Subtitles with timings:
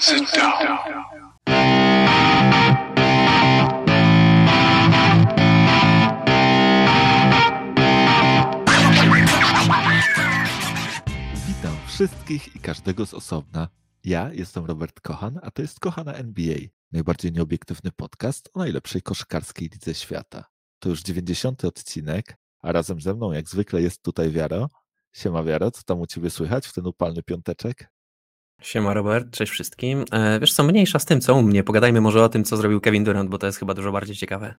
[0.00, 0.52] Sit down.
[11.46, 13.68] Witam wszystkich i każdego z osobna.
[14.04, 16.56] Ja jestem Robert Kochan, a to jest Kochana NBA,
[16.92, 20.44] najbardziej nieobiektywny podcast o najlepszej koszykarskiej lidze świata.
[20.78, 21.64] To już 90.
[21.64, 24.68] odcinek, a razem ze mną jak zwykle jest tutaj Wiaro.
[25.12, 27.97] Siema Wiaro, co tam u Ciebie słychać w ten upalny piąteczek?
[28.62, 30.04] Siema Robert, cześć wszystkim.
[30.12, 31.64] E, wiesz co, mniejsza z tym, co u mnie.
[31.64, 34.54] Pogadajmy może o tym, co zrobił Kevin Durant, bo to jest chyba dużo bardziej ciekawe.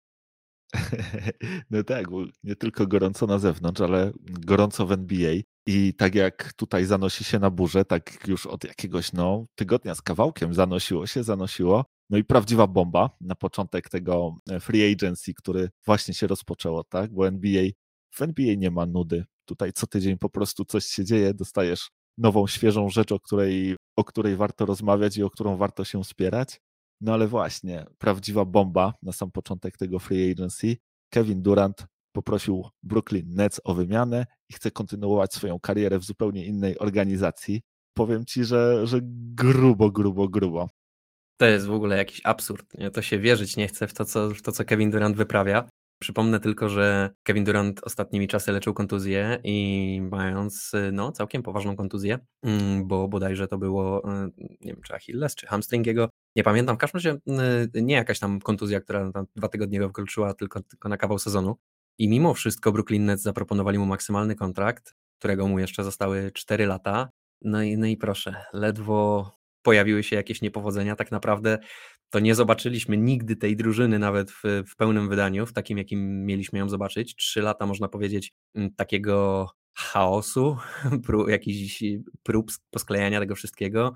[1.72, 2.06] No tak,
[2.44, 5.34] nie tylko gorąco na zewnątrz, ale gorąco w NBA.
[5.68, 10.02] I tak jak tutaj zanosi się na burzę, tak już od jakiegoś no, tygodnia z
[10.02, 11.86] kawałkiem zanosiło się, zanosiło.
[12.10, 17.14] No i prawdziwa bomba na początek tego e, free agency, który właśnie się rozpoczęło, tak?
[17.14, 17.64] Bo NBA,
[18.12, 19.26] w NBA nie ma nudy.
[19.46, 24.04] Tutaj co tydzień po prostu coś się dzieje, dostajesz nową, świeżą rzecz, o której, o
[24.04, 26.62] której warto rozmawiać i o którą warto się wspierać.
[27.02, 30.78] No ale właśnie, prawdziwa bomba na sam początek tego free agency.
[31.10, 36.80] Kevin Durant poprosił Brooklyn Nets o wymianę i chce kontynuować swoją karierę w zupełnie innej
[36.80, 37.62] organizacji.
[37.94, 39.00] Powiem ci, że, że
[39.36, 40.70] grubo, grubo, grubo.
[41.38, 42.74] To jest w ogóle jakiś absurd.
[42.94, 45.70] To się wierzyć nie chce w to, co, w to, co Kevin Durant wyprawia.
[46.00, 52.20] Przypomnę tylko, że Kevin Durant ostatnimi czasy leczył kontuzję i mając no, całkiem poważną kontuzję,
[52.44, 56.76] mm, bo bodajże to było, y, nie wiem, czy Achilles, czy hamstring jego, nie pamiętam,
[56.76, 57.18] w każdym razie
[57.76, 61.20] y, nie jakaś tam kontuzja, która tam dwa tygodnie go wykluczyła, tylko, tylko na kawał
[61.20, 61.56] sezonu.
[61.98, 67.10] I mimo wszystko Brooklyn Nets zaproponowali mu maksymalny kontrakt, którego mu jeszcze zostały 4 lata.
[67.42, 71.58] No i, no i proszę, ledwo pojawiły się jakieś niepowodzenia, tak naprawdę
[72.10, 76.60] to nie zobaczyliśmy nigdy tej drużyny nawet w, w pełnym wydaniu, w takim jakim mieliśmy
[76.60, 77.16] ją zobaczyć.
[77.16, 78.34] Trzy lata można powiedzieć
[78.76, 80.58] takiego chaosu,
[81.06, 81.84] prób, jakichś
[82.24, 83.96] prób posklejania tego wszystkiego.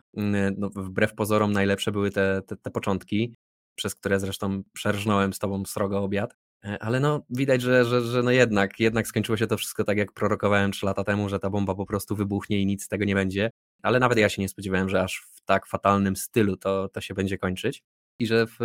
[0.57, 3.35] No, wbrew pozorom najlepsze były te, te, te początki,
[3.75, 6.35] przez które zresztą przerżnąłem z tobą srogo obiad.
[6.79, 10.11] Ale no, widać, że, że, że no jednak, jednak skończyło się to wszystko tak, jak
[10.11, 13.15] prorokowałem trzy lata temu, że ta bomba po prostu wybuchnie i nic z tego nie
[13.15, 13.49] będzie.
[13.81, 17.13] Ale nawet ja się nie spodziewałem, że aż w tak fatalnym stylu to, to się
[17.13, 17.83] będzie kończyć
[18.19, 18.57] i że w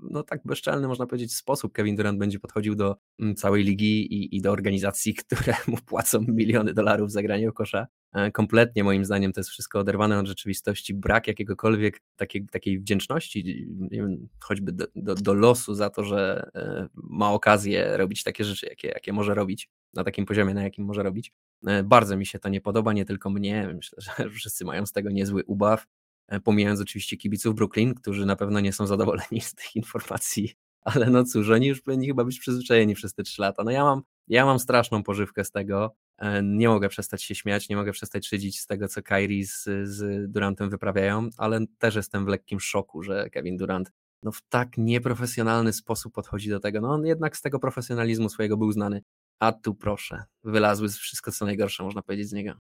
[0.00, 4.36] no tak bezczelny, można powiedzieć, sposób Kevin Durant będzie podchodził do mm, całej ligi i,
[4.36, 7.86] i do organizacji, które mu płacą miliony dolarów za granie o kosza.
[8.12, 13.66] E, kompletnie moim zdaniem to jest wszystko oderwane od rzeczywistości, brak jakiegokolwiek takiej, takiej wdzięczności,
[13.90, 18.66] wiem, choćby do, do, do, losu za to, że e, ma okazję robić takie rzeczy,
[18.66, 21.32] jakie, jakie może robić, na takim poziomie, na jakim może robić.
[21.66, 24.92] E, bardzo mi się to nie podoba, nie tylko mnie, myślę, że wszyscy mają z
[24.92, 25.86] tego niezły ubaw.
[26.30, 31.10] E, pomijając oczywiście kibiców Brooklyn, którzy na pewno nie są zadowoleni z tych informacji, ale
[31.10, 33.64] no cóż, oni już powinni chyba być przyzwyczajeni przez te trzy lata.
[33.64, 37.68] No ja mam, ja mam straszną pożywkę z tego, e, nie mogę przestać się śmiać,
[37.68, 42.24] nie mogę przestać szydzić z tego, co Kyrie z, z Durantem wyprawiają, ale też jestem
[42.24, 43.92] w lekkim szoku, że Kevin Durant
[44.22, 46.80] no w tak nieprofesjonalny sposób podchodzi do tego.
[46.80, 49.02] No on jednak z tego profesjonalizmu swojego był znany.
[49.38, 52.69] A tu proszę, wylazły wszystko co najgorsze, można powiedzieć z niego.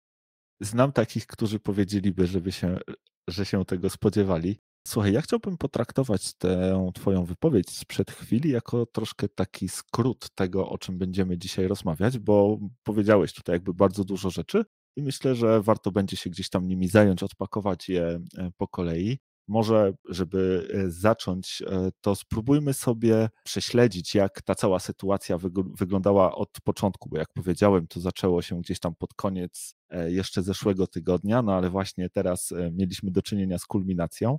[0.63, 2.79] Znam takich, którzy powiedzieliby, żeby się
[3.29, 4.57] że się tego spodziewali.
[4.89, 10.79] Słuchaj, ja chciałbym potraktować tę Twoją wypowiedź sprzed chwili jako troszkę taki skrót tego, o
[10.79, 14.65] czym będziemy dzisiaj rozmawiać, bo powiedziałeś tutaj jakby bardzo dużo rzeczy
[14.97, 19.19] i myślę, że warto będzie się gdzieś tam nimi zająć, odpakować je e, po kolei.
[19.49, 25.39] Może, żeby e, zacząć, e, to spróbujmy sobie prześledzić, jak ta cała sytuacja
[25.79, 30.43] wyglądała od początku, bo jak powiedziałem, to zaczęło się gdzieś tam pod koniec e, jeszcze
[30.43, 34.39] zeszłego tygodnia, no ale właśnie teraz mieliśmy do czynienia z kulminacją.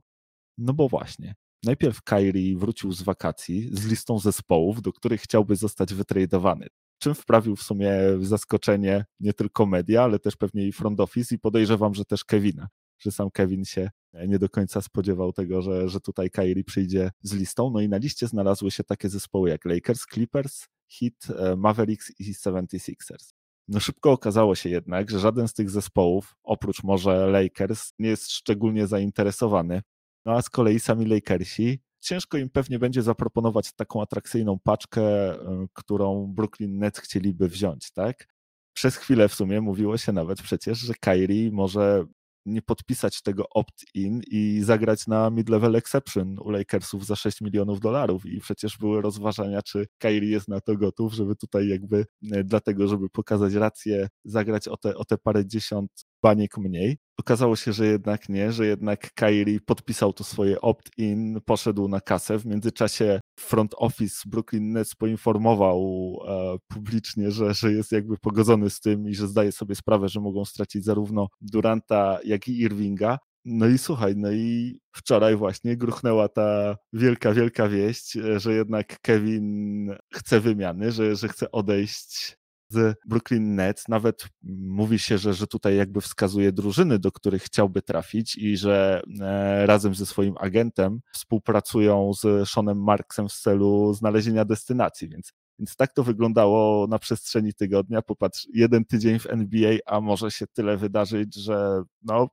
[0.57, 5.93] No bo właśnie, najpierw Kyrie wrócił z wakacji z listą zespołów, do których chciałby zostać
[5.93, 6.67] wytradowany
[7.03, 11.39] czym wprawił w sumie zaskoczenie nie tylko media, ale też pewnie i front office i
[11.39, 12.67] podejrzewam, że też Kevina,
[12.99, 13.89] że sam Kevin się
[14.27, 17.69] nie do końca spodziewał tego, że, że tutaj Kyrie przyjdzie z listą.
[17.69, 20.67] No i na liście znalazły się takie zespoły jak Lakers, Clippers,
[20.99, 23.33] Heat, e, Mavericks i 76ers.
[23.67, 28.31] No szybko okazało się jednak, że żaden z tych zespołów, oprócz może Lakers, nie jest
[28.31, 29.81] szczególnie zainteresowany.
[30.25, 35.67] No a z kolei sami Lakersi, ciężko im pewnie będzie zaproponować taką atrakcyjną paczkę, e,
[35.73, 38.27] którą Brooklyn Nets chcieliby wziąć, tak?
[38.73, 42.05] Przez chwilę w sumie mówiło się nawet przecież, że Kyrie może
[42.45, 48.25] nie podpisać tego opt-in i zagrać na mid-level exception u Lakersów za 6 milionów dolarów.
[48.25, 52.87] I przecież były rozważania, czy Kyrie jest na to gotów, żeby tutaj jakby e, dlatego,
[52.87, 56.97] żeby pokazać rację, zagrać o te, o te parę dziesiąt baniek mniej.
[57.19, 62.39] Okazało się, że jednak nie, że jednak Kyrie podpisał to swoje opt-in, poszedł na kasę.
[62.39, 65.79] W międzyczasie front office Brooklyn Nets poinformował
[66.27, 70.19] e, publicznie, że, że jest jakby pogodzony z tym i że zdaje sobie sprawę, że
[70.19, 73.17] mogą stracić zarówno Duranta, jak i Irvinga.
[73.45, 79.95] No i słuchaj, no i wczoraj właśnie gruchnęła ta wielka, wielka wieść, że jednak Kevin
[80.13, 82.37] chce wymiany, że, że chce odejść
[82.73, 83.87] z Brooklyn Nets.
[83.87, 89.01] Nawet mówi się, że, że tutaj jakby wskazuje drużyny, do których chciałby trafić i że
[89.21, 95.75] e, razem ze swoim agentem współpracują z Seanem Marksem w celu znalezienia destynacji, więc więc
[95.75, 98.01] tak to wyglądało na przestrzeni tygodnia.
[98.01, 102.27] Popatrz, jeden tydzień w NBA, a może się tyle wydarzyć, że no,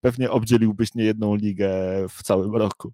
[0.00, 1.70] pewnie obdzieliłbyś niejedną ligę
[2.08, 2.92] w całym roku.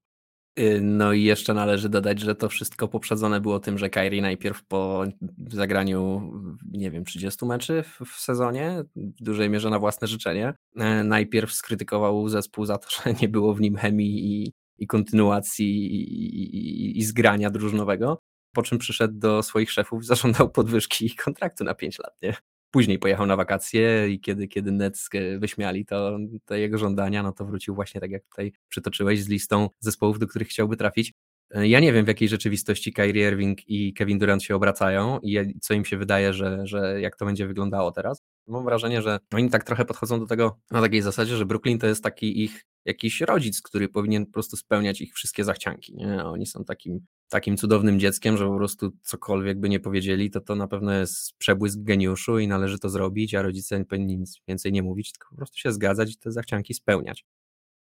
[0.58, 4.64] Y, no i jeszcze należy dodać, że to wszystko poprzedzone było tym, że Kyrie najpierw
[4.64, 5.04] po
[5.50, 6.30] zagraniu,
[6.72, 12.28] nie wiem, 30 meczy w sezonie, w dużej mierze na własne życzenie, e, najpierw skrytykował
[12.28, 16.14] zespół za to, że nie było w nim chemii i, i kontynuacji i,
[16.56, 18.18] i, i zgrania drużynowego,
[18.54, 22.36] po czym przyszedł do swoich szefów i zażądał podwyżki kontraktu na 5 lat, nie?
[22.72, 27.32] Później pojechał na wakacje i kiedy, kiedy Nets e, wyśmiali to, te jego żądania, no
[27.32, 31.12] to wrócił właśnie tak jak tutaj przytoczyłeś z listą zespołów, do których chciałby trafić.
[31.50, 35.58] E, ja nie wiem, w jakiej rzeczywistości Kyrie Irving i Kevin Durant się obracają i
[35.60, 38.22] co im się wydaje, że, że jak to będzie wyglądało teraz.
[38.46, 41.86] Mam wrażenie, że oni tak trochę podchodzą do tego na takiej zasadzie, że Brooklyn to
[41.86, 45.96] jest taki ich jakiś rodzic, który powinien po prostu spełniać ich wszystkie zachcianki.
[45.96, 46.24] Nie?
[46.24, 47.00] Oni są takim
[47.32, 51.32] takim cudownym dzieckiem, że po prostu cokolwiek by nie powiedzieli, to to na pewno jest
[51.38, 55.36] przebłysk geniuszu i należy to zrobić, a rodzice powinni nic więcej nie mówić, tylko po
[55.36, 57.24] prostu się zgadzać i te zachcianki spełniać.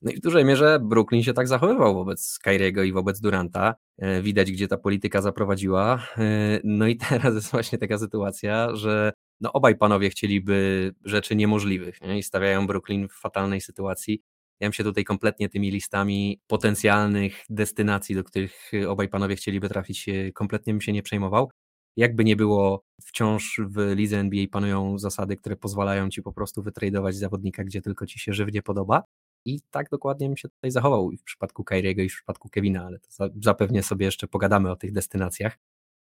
[0.01, 3.75] No i w dużej mierze Brooklyn się tak zachowywał wobec Kyriego i wobec Duranta.
[3.97, 6.07] E, widać, gdzie ta polityka zaprowadziła.
[6.17, 12.01] E, no i teraz jest właśnie taka sytuacja, że no obaj panowie chcieliby rzeczy niemożliwych
[12.01, 12.17] nie?
[12.17, 14.21] i stawiają Brooklyn w fatalnej sytuacji.
[14.59, 20.05] Ja bym się tutaj kompletnie tymi listami potencjalnych destynacji, do których obaj panowie chcieliby trafić,
[20.33, 21.51] kompletnie bym się nie przejmował.
[21.97, 27.15] Jakby nie było, wciąż w lidze NBA panują zasady, które pozwalają ci po prostu wytradować
[27.15, 29.03] zawodnika, gdzie tylko ci się żywnie podoba.
[29.45, 32.85] I tak dokładnie bym się tutaj zachował i w przypadku Kyriego i w przypadku Kevina,
[32.85, 32.99] ale
[33.41, 35.57] zapewnie sobie jeszcze pogadamy o tych destynacjach.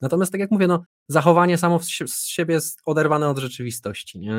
[0.02, 4.20] Natomiast tak jak mówię, no, zachowanie samo z siebie jest oderwane od rzeczywistości.
[4.20, 4.34] Nie?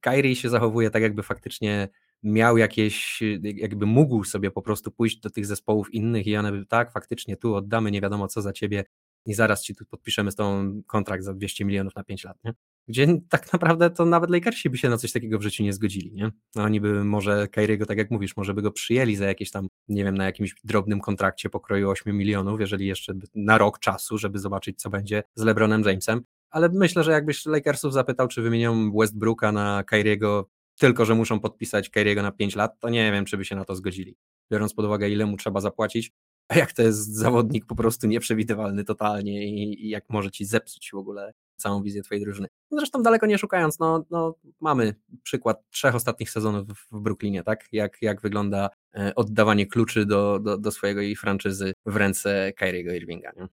[0.00, 1.88] Kyrie się zachowuje tak, jakby faktycznie
[2.22, 6.66] miał jakieś, jakby mógł sobie po prostu pójść do tych zespołów innych i one by
[6.66, 8.84] tak, faktycznie tu oddamy nie wiadomo co za ciebie
[9.26, 12.52] i zaraz ci tu podpiszemy z tą kontrakt za 200 milionów na 5 lat, nie?
[12.88, 16.12] Gdzie tak naprawdę to nawet Lakersi by się na coś takiego w życiu nie zgodzili,
[16.12, 16.30] nie?
[16.54, 19.68] No oni by może Kyriego, tak jak mówisz, może by go przyjęli za jakieś tam,
[19.88, 24.38] nie wiem, na jakimś drobnym kontrakcie pokroju 8 milionów, jeżeli jeszcze na rok czasu, żeby
[24.38, 29.52] zobaczyć, co będzie z LeBronem Jamesem, ale myślę, że jakbyś Lakersów zapytał, czy wymienią Westbrooka
[29.52, 33.44] na Kyriego, tylko że muszą podpisać Kyriego na 5 lat, to nie wiem, czy by
[33.44, 34.16] się na to zgodzili.
[34.52, 36.12] Biorąc pod uwagę, ile mu trzeba zapłacić,
[36.48, 40.90] a jak to jest zawodnik po prostu nieprzewidywalny totalnie i, i jak może ci zepsuć
[40.90, 42.48] w ogóle całą wizję twojej drużyny.
[42.70, 47.68] No zresztą daleko nie szukając, no, no mamy przykład trzech ostatnich sezonów w Brooklynie, tak?
[47.72, 52.92] Jak, jak wygląda e, oddawanie kluczy do, do, do swojego i franczyzy w ręce Kyriego
[52.92, 53.48] Irvinga, nie?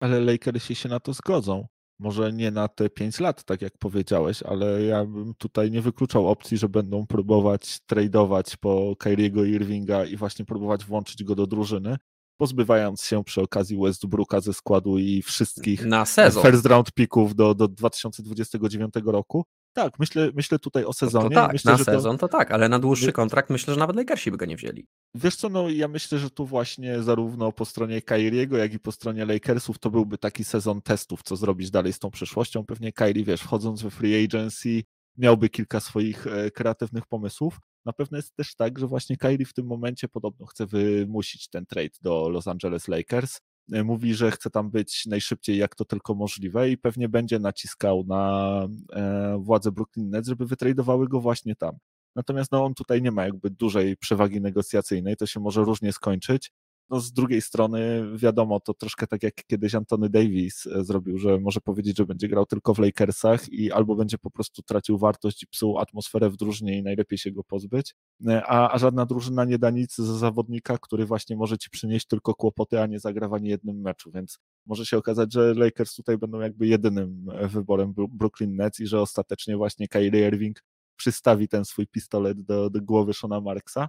[0.00, 1.66] Ale Lakersi się na to zgodzą.
[2.00, 6.28] Może nie na te 5 lat, tak jak powiedziałeś, ale ja bym tutaj nie wykluczał
[6.28, 11.96] opcji, że będą próbować tradeować po Kyriego Irvinga i właśnie próbować włączyć go do drużyny,
[12.38, 16.42] pozbywając się przy okazji Westbrooka ze składu i wszystkich na sezon.
[16.42, 19.44] first round picków do, do 2029 roku.
[19.72, 21.28] Tak, myślę, myślę tutaj o sezonie.
[21.28, 22.28] To, to tak, myślę, na sezon to...
[22.28, 22.38] to...
[22.38, 24.86] tak, ale na dłuższy kontrakt myślę, że nawet Lakersi by go nie wzięli.
[25.14, 28.92] Wiesz co, no ja myślę, że tu właśnie zarówno po stronie Kyriego, jak i po
[28.92, 32.64] stronie Lakersów to byłby taki sezon testów, co zrobić dalej z tą przyszłością.
[32.64, 34.82] Pewnie Kyrie, wiesz, wchodząc we free agency
[35.18, 37.60] miałby kilka swoich e, kreatywnych pomysłów.
[37.88, 41.66] Na pewno jest też tak, że właśnie Kyrie w tym momencie podobno chce wymusić ten
[41.66, 43.40] trade do Los Angeles Lakers.
[43.72, 48.04] E, mówi, że chce tam być najszybciej jak to tylko możliwe i pewnie będzie naciskał
[48.04, 51.76] na e, władze Brooklyn Nets, żeby wytradowały go właśnie tam.
[52.16, 56.52] Natomiast no, on tutaj nie ma jakby dużej przewagi negocjacyjnej, to się może różnie skończyć
[56.90, 61.38] no z drugiej strony wiadomo, to troszkę tak jak kiedyś Antony Davis e, zrobił, że
[61.38, 65.42] może powiedzieć, że będzie grał tylko w Lakersach i albo będzie po prostu tracił wartość
[65.42, 67.94] i psuł atmosferę w drużynie i najlepiej się go pozbyć,
[68.26, 72.06] e, a, a żadna drużyna nie da nic za zawodnika, który właśnie może ci przynieść
[72.06, 75.94] tylko kłopoty, a nie zagra w ani jednym meczu, więc może się okazać, że Lakers
[75.94, 80.64] tutaj będą jakby jedynym e, wyborem Brooklyn Nets i że ostatecznie właśnie Kyrie Irving
[80.96, 83.88] przystawi ten swój pistolet do, do głowy Shona Marksa.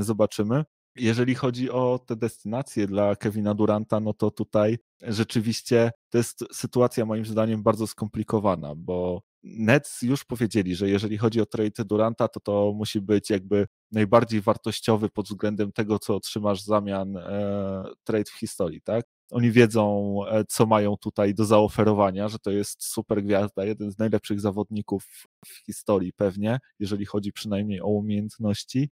[0.00, 0.64] Zobaczymy.
[0.96, 7.04] Jeżeli chodzi o te destynacje dla Kevina Duranta, no to tutaj rzeczywiście to jest sytuacja
[7.04, 12.40] moim zdaniem bardzo skomplikowana, bo Nets już powiedzieli, że jeżeli chodzi o trade Duranta, to
[12.40, 18.30] to musi być jakby najbardziej wartościowy pod względem tego, co otrzymasz w zamian e, trade
[18.30, 19.04] w historii, tak?
[19.30, 23.98] Oni wiedzą, e, co mają tutaj do zaoferowania, że to jest super gwiazda, jeden z
[23.98, 25.04] najlepszych zawodników
[25.46, 28.90] w historii pewnie, jeżeli chodzi przynajmniej o umiejętności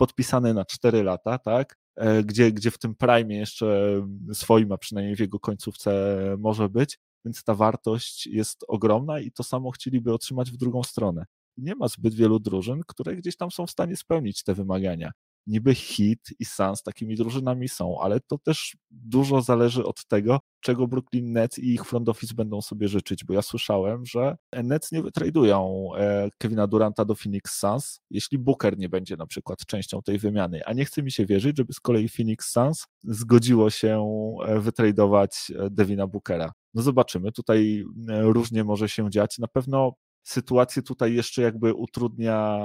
[0.00, 1.76] podpisany na 4 lata, tak?
[1.96, 4.00] E, gdzie, gdzie w tym prime jeszcze
[4.32, 9.42] swoim, a przynajmniej w jego końcówce może być, więc ta wartość jest ogromna i to
[9.42, 11.24] samo chcieliby otrzymać w drugą stronę.
[11.56, 15.12] Nie ma zbyt wielu drużyn, które gdzieś tam są w stanie spełnić te wymagania
[15.46, 20.86] niby Hit i Suns takimi drużynami są, ale to też dużo zależy od tego, czego
[20.86, 25.02] Brooklyn Nets i ich front office będą sobie życzyć, bo ja słyszałem, że Nets nie
[25.02, 30.18] wytradują e, Kevina Duranta do Phoenix Suns, jeśli Booker nie będzie na przykład częścią tej
[30.18, 34.06] wymiany, a nie chce mi się wierzyć, żeby z kolei Phoenix Suns zgodziło się
[34.46, 36.52] e, wytradować e, Devina Bookera.
[36.74, 39.38] No zobaczymy, tutaj różnie może się dziać.
[39.38, 39.92] Na pewno
[40.22, 42.58] sytuację tutaj jeszcze jakby utrudnia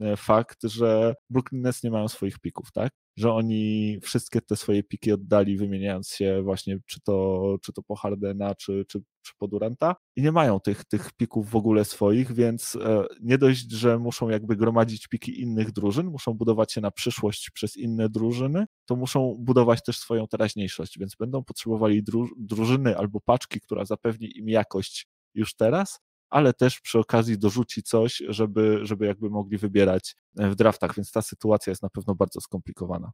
[0.00, 2.92] e, fakt, że Brooklyn Nets nie mają swoich pików, tak?
[3.16, 7.96] Że oni wszystkie te swoje piki oddali, wymieniając się właśnie czy to, czy to po
[7.96, 12.32] Hardena, czy, czy, czy po Duranta i nie mają tych, tych pików w ogóle swoich,
[12.32, 16.90] więc e, nie dość, że muszą jakby gromadzić piki innych drużyn, muszą budować się na
[16.90, 22.02] przyszłość przez inne drużyny, to muszą budować też swoją teraźniejszość, więc będą potrzebowali
[22.36, 28.22] drużyny albo paczki, która zapewni im jakość już teraz, ale też przy okazji dorzuci coś,
[28.28, 32.40] żeby, żeby jakby mogli wybierać e, w draftach, więc ta sytuacja jest na pewno bardzo
[32.40, 33.10] skomplikowana.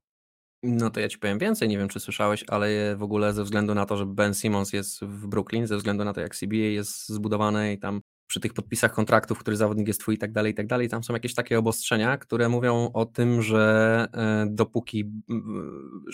[0.62, 3.74] No to ja ci powiem więcej, nie wiem czy słyszałeś, ale w ogóle ze względu
[3.74, 7.08] na to, że Ben Simmons jest w Brooklyn, ze względu na to jak CBA jest
[7.08, 10.54] zbudowane i tam przy tych podpisach kontraktów, który zawodnik jest twój i tak dalej, i
[10.54, 15.04] tak dalej, tam są jakieś takie obostrzenia, które mówią o tym, że e, dopóki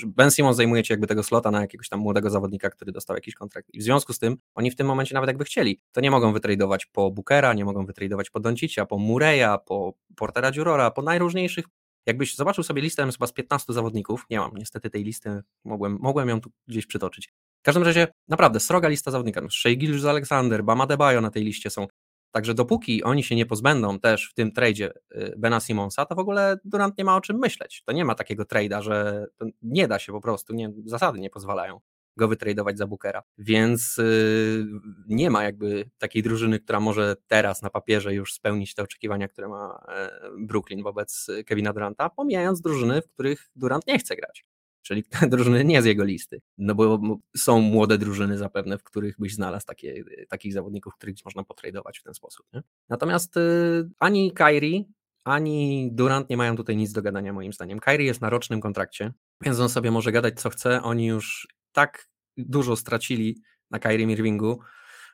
[0.06, 3.34] Ben Simon zajmuje ci jakby tego slota na jakiegoś tam młodego zawodnika, który dostał jakiś
[3.34, 6.10] kontrakt i w związku z tym oni w tym momencie nawet jakby chcieli, to nie
[6.10, 11.02] mogą wytradować po Bookera, nie mogą wytradować po Doncicia, po Mureya, po Portera Dziurora, po
[11.02, 11.64] najróżniejszych
[12.06, 16.28] Jakbyś zobaczył sobie listę chyba z 15 zawodników, nie mam niestety tej listy, mogłem, mogłem
[16.28, 17.32] ją tu gdzieś przytoczyć.
[17.60, 19.52] W każdym razie, naprawdę, sroga lista zawodników.
[19.52, 21.86] Shea Alexander, Bama Debajo na tej liście są.
[22.32, 26.18] Także dopóki oni się nie pozbędą też w tym tradzie y, Bena Simonsa, to w
[26.18, 27.82] ogóle Durant nie ma o czym myśleć.
[27.86, 29.26] To nie ma takiego trade'a, że
[29.62, 31.80] nie da się po prostu, nie, zasady nie pozwalają
[32.16, 33.22] go wytradować za Bookera.
[33.38, 34.66] Więc yy,
[35.06, 39.48] nie ma jakby takiej drużyny, która może teraz na papierze już spełnić te oczekiwania, które
[39.48, 44.44] ma e, Brooklyn wobec Kevina Duranta, pomijając drużyny, w których Durant nie chce grać
[44.82, 46.40] czyli drużyny nie z jego listy.
[46.58, 47.00] No bo
[47.36, 52.02] są młode drużyny zapewne, w których byś znalazł takie, takich zawodników, których można potradować w
[52.02, 52.46] ten sposób.
[52.52, 52.62] Nie?
[52.88, 54.84] Natomiast y, ani Kyrie,
[55.24, 57.80] ani Durant nie mają tutaj nic do gadania moim zdaniem.
[57.80, 60.82] Kyrie jest na rocznym kontrakcie, więc on sobie może gadać co chce.
[60.82, 64.60] Oni już tak dużo stracili na Kyrie Irvingu,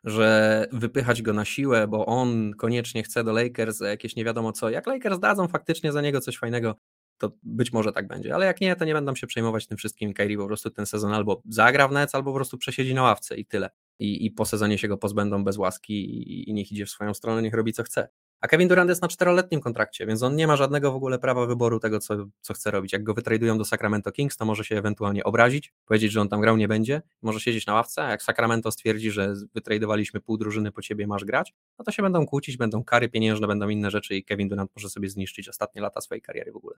[0.04, 4.70] że wypychać go na siłę, bo on koniecznie chce do Lakers jakieś nie wiadomo co.
[4.70, 6.74] Jak Lakers dadzą faktycznie za niego coś fajnego,
[7.18, 10.14] to być może tak będzie, ale jak nie, to nie będą się przejmować tym wszystkim.
[10.14, 13.36] Kyrie po prostu ten sezon albo zagra w Nets, albo po prostu przesiedzi na ławce
[13.36, 13.70] i tyle.
[13.98, 17.14] I, i po sezonie się go pozbędą bez łaski i, i niech idzie w swoją
[17.14, 18.08] stronę, niech robi co chce.
[18.40, 21.46] A Kevin Durant jest na czteroletnim kontrakcie, więc on nie ma żadnego w ogóle prawa
[21.46, 22.92] wyboru tego, co, co chce robić.
[22.92, 26.40] Jak go wytradują do Sacramento Kings, to może się ewentualnie obrazić, powiedzieć, że on tam
[26.40, 30.72] grał nie będzie, może siedzieć na ławce, a jak Sacramento stwierdzi, że wytradowaliśmy pół drużyny
[30.72, 34.16] po ciebie, masz grać, no to się będą kłócić, będą kary pieniężne, będą inne rzeczy
[34.16, 36.76] i Kevin Durant może sobie zniszczyć ostatnie lata swojej kariery w ogóle.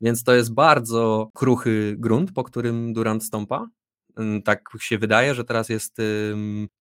[0.00, 3.68] Więc to jest bardzo kruchy grunt, po którym Durant stąpa.
[4.44, 5.96] Tak się wydaje, że teraz jest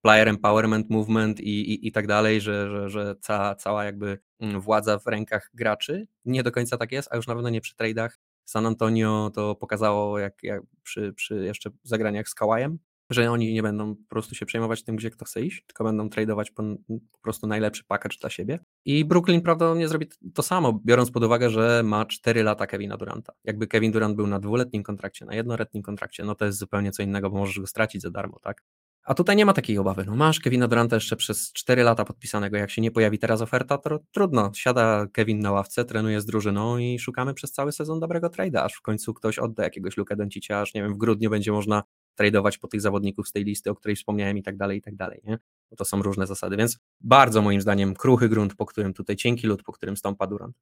[0.02, 5.00] player empowerment movement i, i, i tak dalej, że, że, że cała, cała jakby władza
[5.00, 6.08] w rękach graczy.
[6.26, 8.10] Nie do końca tak jest, a już na pewno nie przy trade'ach.
[8.46, 12.80] San Antonio to pokazało jak, jak przy, przy jeszcze zagraniach z Kawajem,
[13.10, 16.10] że oni nie będą po prostu się przejmować tym, gdzie kto chce iść, tylko będą
[16.10, 16.64] tradeować po,
[17.12, 18.60] po, prostu najlepszy package dla siebie.
[18.86, 23.34] I Brooklyn prawdopodobnie zrobi to samo, biorąc pod uwagę, że ma 4 lata Kevina Duranta.
[23.44, 27.04] Jakby Kevin Durant był na dwuletnim kontrakcie, na jednoletnim kontrakcie, no to jest zupełnie co
[27.04, 28.64] innego, bo możesz go stracić za darmo, tak?
[29.06, 30.06] A tutaj nie ma takiej obawy.
[30.08, 32.58] No masz Kevina Duranta jeszcze przez 4 lata podpisanego.
[32.58, 34.52] Jak się nie pojawi teraz oferta, to trudno.
[34.56, 38.74] Siada Kevin na ławce, trenuje z drużyną i szukamy przez cały sezon dobrego trade'a, aż
[38.74, 41.84] w końcu ktoś odda jakiegoś Luka Doncicia, aż nie wiem, w grudniu będzie można
[42.16, 44.96] tradować po tych zawodników z tej listy, o której wspomniałem i tak dalej, i tak
[44.96, 45.38] dalej, nie?
[45.78, 49.64] To są różne zasady, więc bardzo moim zdaniem kruchy grunt, po którym tutaj cienki lód,
[49.64, 50.56] po którym stąpa Durant.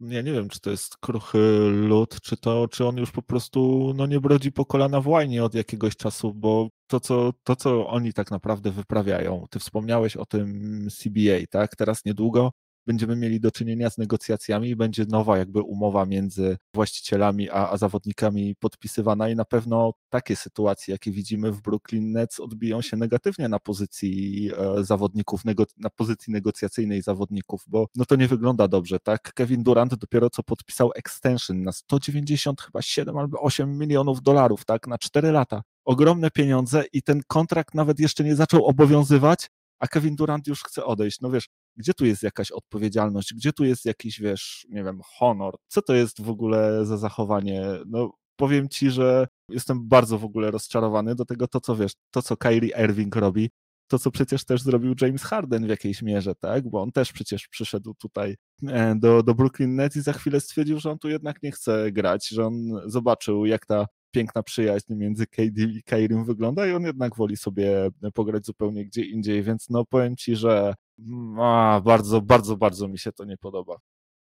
[0.00, 1.38] Ja nie wiem, czy to jest kruchy
[1.72, 5.44] lód, czy to, czy on już po prostu no, nie brodzi po kolana w łajnie
[5.44, 10.26] od jakiegoś czasu, bo to co, to, co oni tak naprawdę wyprawiają, ty wspomniałeś o
[10.26, 11.76] tym CBA, tak?
[11.76, 12.52] Teraz niedługo
[12.86, 17.76] będziemy mieli do czynienia z negocjacjami i będzie nowa jakby umowa między właścicielami a, a
[17.76, 23.48] zawodnikami podpisywana i na pewno takie sytuacje, jakie widzimy w Brooklyn Nets odbiją się negatywnie
[23.48, 25.40] na pozycji e, zawodników,
[25.76, 29.32] na pozycji negocjacyjnej zawodników, bo no to nie wygląda dobrze, tak?
[29.34, 34.86] Kevin Durant dopiero co podpisał extension na 190 chyba 7 albo 8 milionów dolarów, tak?
[34.86, 35.62] Na 4 lata.
[35.84, 40.84] Ogromne pieniądze i ten kontrakt nawet jeszcze nie zaczął obowiązywać, a Kevin Durant już chce
[40.84, 41.20] odejść.
[41.20, 43.34] No wiesz, Gdzie tu jest jakaś odpowiedzialność?
[43.34, 45.54] Gdzie tu jest jakiś, wiesz, nie wiem, honor?
[45.68, 47.62] Co to jest w ogóle za zachowanie?
[47.86, 52.22] No, powiem ci, że jestem bardzo w ogóle rozczarowany do tego, to co wiesz, to
[52.22, 53.50] co Kyrie Irving robi,
[53.88, 56.70] to co przecież też zrobił James Harden w jakiejś mierze, tak?
[56.70, 58.36] Bo on też przecież przyszedł tutaj
[58.68, 61.92] e, do, do Brooklyn Nets i za chwilę stwierdził, że on tu jednak nie chce
[61.92, 62.54] grać, że on
[62.86, 67.90] zobaczył, jak ta piękna przyjaźń między KD i Kairim wygląda i on jednak woli sobie
[68.14, 72.98] pograć zupełnie gdzie indziej, więc no powiem ci, że mm, a, bardzo, bardzo, bardzo mi
[72.98, 73.76] się to nie podoba.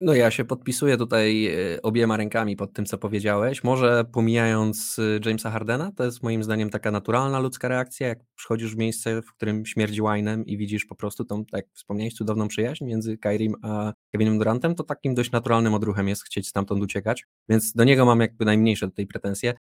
[0.02, 3.64] No ja się podpisuję tutaj e, obiema rękami pod tym, co powiedziałeś.
[3.64, 8.76] Może pomijając e, Jamesa Hardena, to jest moim zdaniem taka naturalna ludzka reakcja, jak przychodzisz
[8.76, 12.48] w miejsce, w którym śmierdzi winem i widzisz po prostu tą, tak jak wspomniałeś, cudowną
[12.48, 17.24] przyjaźń między Kairim a Kevinem Durantem, to takim dość naturalnym odruchem jest chcieć stamtąd uciekać,
[17.50, 19.54] więc do niego mam jakby najmniejsze tutaj pretensje.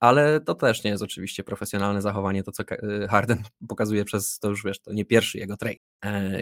[0.00, 4.48] Ale to też nie jest oczywiście profesjonalne zachowanie, to co e, Harden pokazuje przez, to
[4.48, 5.78] już wiesz, to nie pierwszy jego trade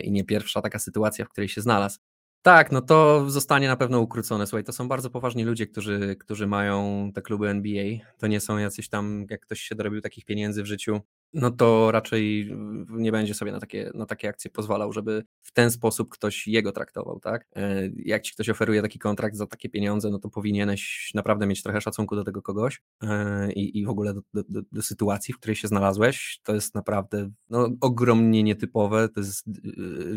[0.03, 1.99] i nie pierwsza taka sytuacja, w której się znalazł.
[2.47, 4.47] Tak, no to zostanie na pewno ukrócone.
[4.47, 7.85] Słuchaj, to są bardzo poważni ludzie, którzy, którzy mają te kluby NBA.
[8.19, 11.01] To nie są jacyś tam, jak ktoś się dorobił takich pieniędzy w życiu,
[11.35, 12.51] no to raczej
[12.89, 16.73] nie będzie sobie na takie, na takie akcje pozwalał, żeby w ten sposób ktoś jego
[16.73, 17.47] traktował, tak?
[17.57, 21.63] E, jak ci ktoś oferuje taki kontrakt za takie pieniądze, no to powinieneś naprawdę mieć
[21.63, 25.39] trochę szacunku do tego kogoś e, i, i w ogóle do, do, do sytuacji, w
[25.39, 26.41] której się znalazłeś.
[26.43, 29.53] To jest naprawdę no, ogromnie nietypowe, to jest y,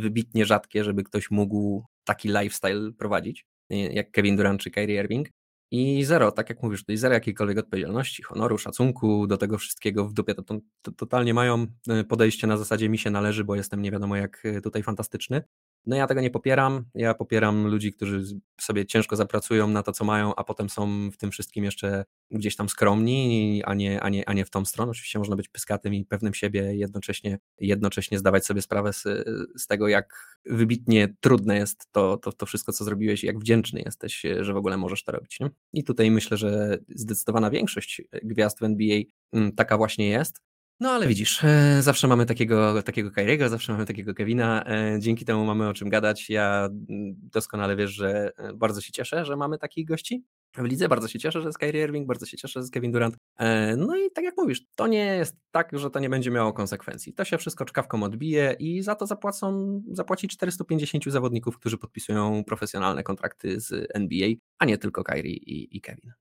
[0.01, 5.29] wybitnie rzadkie, żeby ktoś mógł taki lifestyle prowadzić, jak Kevin Durant czy Kyrie Irving.
[5.71, 10.13] I zero, tak jak mówisz, tutaj zero jakiejkolwiek odpowiedzialności, honoru, szacunku do tego wszystkiego w
[10.13, 10.35] dupie.
[10.35, 13.91] To, to, to totalnie mają e, podejście na zasadzie mi się należy, bo jestem nie
[13.91, 15.43] wiadomo jak e, tutaj fantastyczny.
[15.85, 16.85] No ja tego nie popieram.
[16.95, 18.23] Ja popieram ludzi, którzy
[18.61, 22.55] sobie ciężko zapracują na to, co mają, a potem są w tym wszystkim jeszcze gdzieś
[22.55, 24.91] tam skromni, a nie, a nie, a nie w tą stronę.
[24.91, 29.03] Oczywiście można być pyskatym i pewnym siebie, jednocześnie, jednocześnie zdawać sobie sprawę z,
[29.57, 33.81] z tego, jak wybitnie trudne jest to, to, to wszystko, co zrobiłeś i jak wdzięczny
[33.85, 35.39] jesteś, że w ogóle możesz to robić.
[35.39, 35.49] Nie?
[35.73, 38.99] I tutaj myślę, że zdecydowana większość gwiazd w NBA
[39.33, 40.41] mm, taka właśnie jest.
[40.81, 45.25] No ale widzisz, e, zawsze mamy takiego, takiego Kairiego, zawsze mamy takiego Kevina, e, dzięki
[45.25, 46.29] temu mamy o czym gadać.
[46.29, 50.23] Ja mm, doskonale wiesz, że e, bardzo się cieszę, że mamy takich gości
[50.57, 52.91] w lidze, bardzo się cieszę, że jest Kyrie Irving, bardzo się cieszę, że jest Kevin
[52.91, 53.15] Durant.
[53.77, 57.13] No i tak jak mówisz, to nie jest tak, że to nie będzie miało konsekwencji.
[57.13, 63.03] To się wszystko czkawką odbije i za to zapłacą, zapłaci 450 zawodników, którzy podpisują profesjonalne
[63.03, 66.11] kontrakty z NBA, a nie tylko Kyrie i, i Kevin.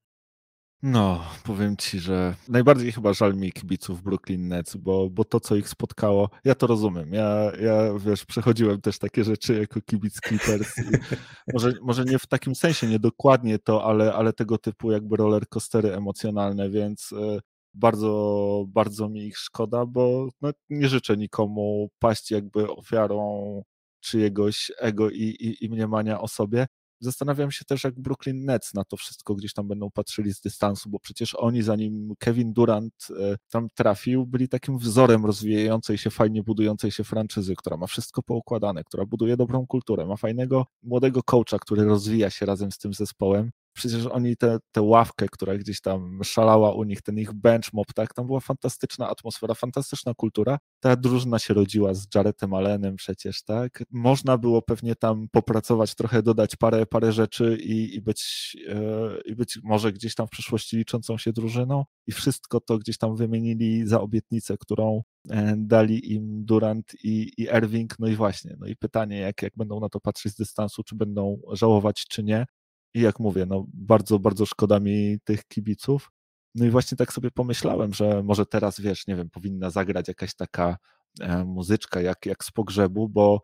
[0.83, 5.55] No, powiem ci, że najbardziej chyba żal mi kibiców Brooklyn Nets, bo, bo to, co
[5.55, 7.13] ich spotkało, ja to rozumiem.
[7.13, 10.75] Ja, ja wiesz, przechodziłem też takie rzeczy jako kibic Clippers.
[11.53, 15.47] może, może nie w takim sensie, nie dokładnie to, ale, ale tego typu jakby roller
[15.49, 17.39] coastery emocjonalne, więc e,
[17.73, 23.61] bardzo, bardzo mi ich szkoda, bo no, nie życzę nikomu paść jakby ofiarą
[23.99, 26.67] czyjegoś ego i, i, i mniemania o sobie.
[26.99, 30.89] Zastanawiam się też, jak Brooklyn Nets na to wszystko gdzieś tam będą patrzyli z dystansu,
[30.89, 36.43] bo przecież oni, zanim Kevin Durant e, tam trafił, byli takim wzorem rozwijającej się, fajnie
[36.43, 41.59] budującej się franczyzy, która ma wszystko poukładane, która buduje dobrą kulturę, ma fajnego młodego coacha,
[41.59, 44.35] który rozwija się razem z tym zespołem przecież oni
[44.71, 48.39] tę ławkę, która gdzieś tam szalała u nich, ten ich bench mob, tak, tam była
[48.39, 50.57] fantastyczna atmosfera, fantastyczna kultura.
[50.79, 53.83] Ta drużyna się rodziła z Jaretem Allenem przecież, tak.
[53.91, 59.35] Można było pewnie tam popracować, trochę dodać parę, parę rzeczy i, i, być, e, i
[59.35, 63.87] być może gdzieś tam w przyszłości liczącą się drużyną i wszystko to gdzieś tam wymienili
[63.87, 67.99] za obietnicę, którą e, dali im Durant i, i Irving.
[67.99, 70.95] No i właśnie, no i pytanie, jak, jak będą na to patrzeć z dystansu, czy
[70.95, 72.45] będą żałować, czy nie.
[72.93, 76.11] I jak mówię, no bardzo, bardzo szkoda mi tych kibiców.
[76.55, 80.35] No i właśnie tak sobie pomyślałem, że może teraz, wiesz, nie wiem, powinna zagrać jakaś
[80.35, 80.77] taka
[81.19, 83.41] e, muzyczka jak, jak z pogrzebu, bo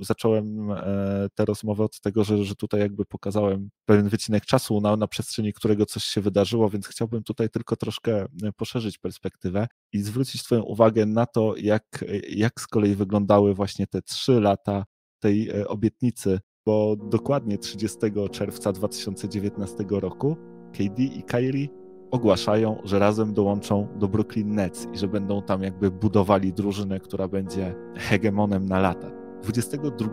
[0.00, 4.96] zacząłem e, tę rozmowę od tego, że, że tutaj jakby pokazałem pewien wycinek czasu, na,
[4.96, 10.02] na przestrzeni którego coś się wydarzyło, więc chciałbym tutaj tylko troszkę e, poszerzyć perspektywę i
[10.02, 14.84] zwrócić Twoją uwagę na to, jak, jak z kolei wyglądały właśnie te trzy lata
[15.18, 17.98] tej obietnicy bo dokładnie 30
[18.30, 20.36] czerwca 2019 roku
[20.72, 21.68] KD i Kyrie
[22.10, 27.28] ogłaszają, że razem dołączą do Brooklyn Nets i że będą tam jakby budowali drużynę, która
[27.28, 29.10] będzie hegemonem na lata.
[29.42, 30.08] 22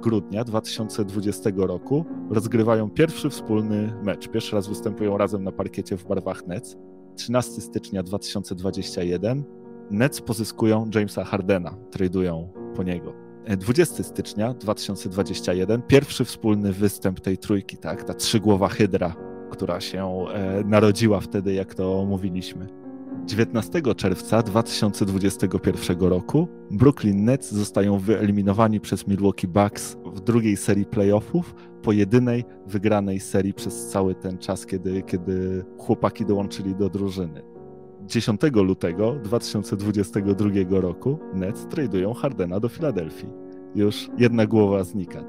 [0.00, 4.28] grudnia 2020 roku rozgrywają pierwszy wspólny mecz.
[4.28, 6.76] Pierwszy raz występują razem na parkiecie w barwach Nets.
[7.16, 9.44] 13 stycznia 2021
[9.90, 13.21] Nets pozyskują Jamesa Hardena, tradują po niego.
[13.46, 19.14] 20 stycznia 2021, pierwszy wspólny występ tej trójki, tak, ta trzygłowa hydra,
[19.50, 22.82] która się e, narodziła wtedy, jak to mówiliśmy.
[23.26, 31.54] 19 czerwca 2021 roku Brooklyn Nets zostają wyeliminowani przez Milwaukee Bucks w drugiej serii playoffów
[31.82, 37.51] po jedynej wygranej serii przez cały ten czas, kiedy, kiedy chłopaki dołączyli do drużyny.
[38.06, 43.28] 10 lutego 2022 roku Nets tradują Hardena do Filadelfii.
[43.74, 45.24] Już jedna głowa znika.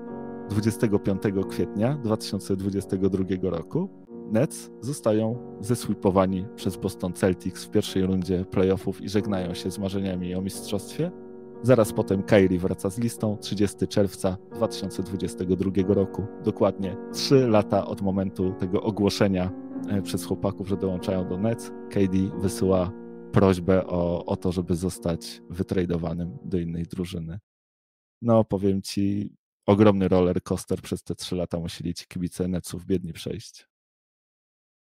[0.50, 3.90] 25 kwietnia 2022 roku
[4.32, 10.36] Nets zostają zeswipowani przez Boston Celtics w pierwszej rundzie playoffów i żegnają się z marzeniami
[10.36, 11.12] o mistrzostwie.
[11.62, 16.26] Zaraz potem Kyrie wraca z listą 30 czerwca 2022 roku.
[16.44, 19.52] Dokładnie 3 lata od momentu tego ogłoszenia
[20.04, 21.72] przez chłopaków, że dołączają do Nets.
[21.89, 22.91] KD wysyła
[23.32, 27.39] prośbę o, o to, żeby zostać wytradowanym do innej drużyny.
[28.22, 33.13] No, powiem ci, ogromny roller coaster przez te trzy lata musieli ci kibice Netsów biedni
[33.13, 33.67] przejść.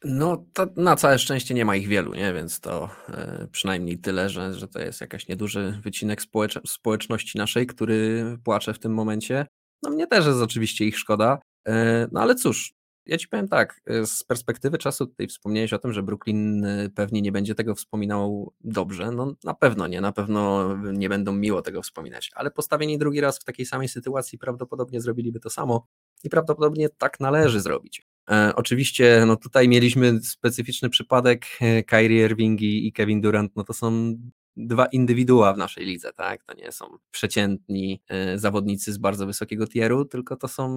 [0.05, 2.35] No, to na całe szczęście nie ma ich wielu, nie?
[2.35, 7.67] więc to e, przynajmniej tyle, że, że to jest jakiś nieduży wycinek społecz społeczności naszej,
[7.67, 9.47] który płacze w tym momencie.
[9.83, 12.75] No mnie też jest oczywiście ich szkoda, e, no ale cóż,
[13.07, 16.91] ja ci powiem tak, e, z perspektywy czasu tutaj wspomniałeś o tym, że Brooklyn e,
[16.91, 19.11] pewnie nie będzie tego wspominał dobrze.
[19.11, 23.39] No na pewno nie, na pewno nie będą miło tego wspominać, ale postawieni drugi raz
[23.39, 25.87] w takiej samej sytuacji prawdopodobnie zrobiliby to samo
[26.25, 28.07] i prawdopodobnie tak należy zrobić.
[28.31, 33.73] E, oczywiście no tutaj mieliśmy specyficzny przypadek e, Kyrie Irving i Kevin Durant, no to
[33.73, 34.15] są
[34.57, 36.45] dwa indywidua w naszej lidze, tak?
[36.45, 40.69] To nie są przeciętni e, zawodnicy z bardzo wysokiego tieru, tylko to są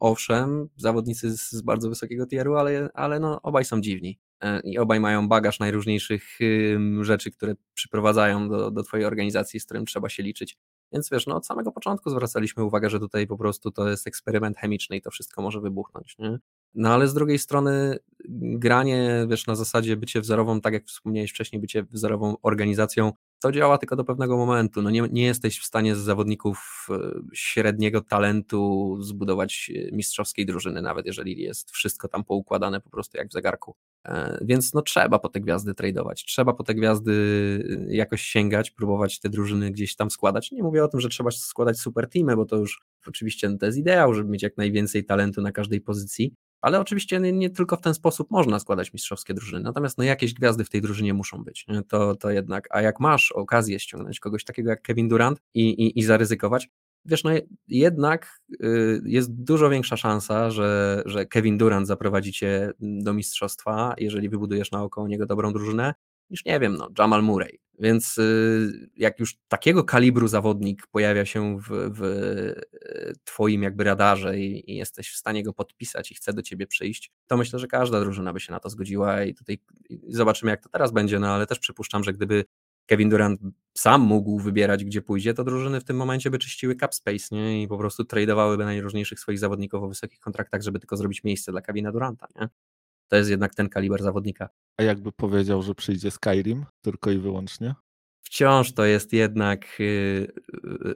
[0.00, 4.18] owszem, zawodnicy z, bardzo wysokiego tieru, ale, ale no, obaj są dziwni.
[4.40, 6.38] E, I obaj mają bagaż najróżniejszych
[7.00, 10.58] rzeczy, które przyprowadzają do, do Twojej organizacji, z którym trzeba się liczyć.
[10.92, 14.56] Więc wiesz, no od samego początku zwracaliśmy uwagę, że tutaj po prostu to jest eksperyment
[14.56, 16.18] chemiczny i to wszystko może wybuchnąć.
[16.18, 16.38] Nie?
[16.74, 21.60] No ale z drugiej strony granie, wiesz, na zasadzie bycie wzorową, tak jak wspomniałeś wcześniej,
[21.60, 24.82] bycie wzorową organizacją, to działa tylko do pewnego momentu.
[24.82, 30.82] No nie, nie jesteś w stanie z zawodników e, średniego talentu zbudować e, mistrzowskiej drużyny,
[30.82, 33.74] nawet jeżeli jest wszystko tam poukładane po prostu jak w zegarku.
[34.04, 37.14] E, więc no trzeba po te gwiazdy tradować, trzeba po te gwiazdy
[37.88, 40.52] jakoś sięgać, próbować te drużyny gdzieś tam składać.
[40.52, 43.78] Nie mówię o tym, że trzeba składać super teamy, bo to już oczywiście to jest
[43.78, 47.80] ideał, żeby mieć jak najwięcej talentu na każdej pozycji, ale oczywiście nie, nie, tylko w
[47.80, 49.62] ten sposób można składać mistrzowskie drużyny.
[49.62, 51.66] Natomiast no, jakieś gwiazdy w tej drużynie muszą być.
[51.88, 55.98] To, to jednak, a jak masz okazję ściągnąć kogoś takiego jak Kevin Durant i, i,
[55.98, 56.68] i zaryzykować,
[57.04, 57.30] wiesz, no
[57.68, 64.28] jednak y, jest dużo większa szansa, że, że Kevin Durant zaprowadzi cię do mistrzostwa, jeżeli
[64.28, 65.94] wybudujesz naokoło niego dobrą drużynę,
[66.32, 67.58] niż nie wiem, no, Jamal Murray.
[67.78, 74.38] Więc y, jak już takiego kalibru zawodnik pojawia się w, w y, twoim jakby radarze
[74.38, 77.66] i, i, jesteś w stanie go podpisać i chce do ciebie przyjść, to myślę, że
[77.66, 79.58] każda drużyna by się na to zgodziła i tutaj
[80.08, 82.44] zobaczymy jak to teraz będzie, no ale też przypuszczam, że gdyby
[82.86, 83.40] Kevin Durant
[83.74, 87.62] sam mógł wybierać, gdzie pójdzie, to drużyny w tym momencie by czyściły cap space nie?
[87.62, 91.60] i po prostu tradeowałyby najróżniejszych swoich zawodników o wysokich kontraktach, żeby tylko zrobić miejsce dla
[91.60, 92.26] Kevina Duranta.
[92.40, 92.48] Nie?
[93.12, 94.48] To jest jednak ten kaliber zawodnika.
[94.76, 97.74] A jakby powiedział, że przyjdzie Skyrim tylko i wyłącznie?
[98.32, 100.28] Wciąż to jest jednak y, y,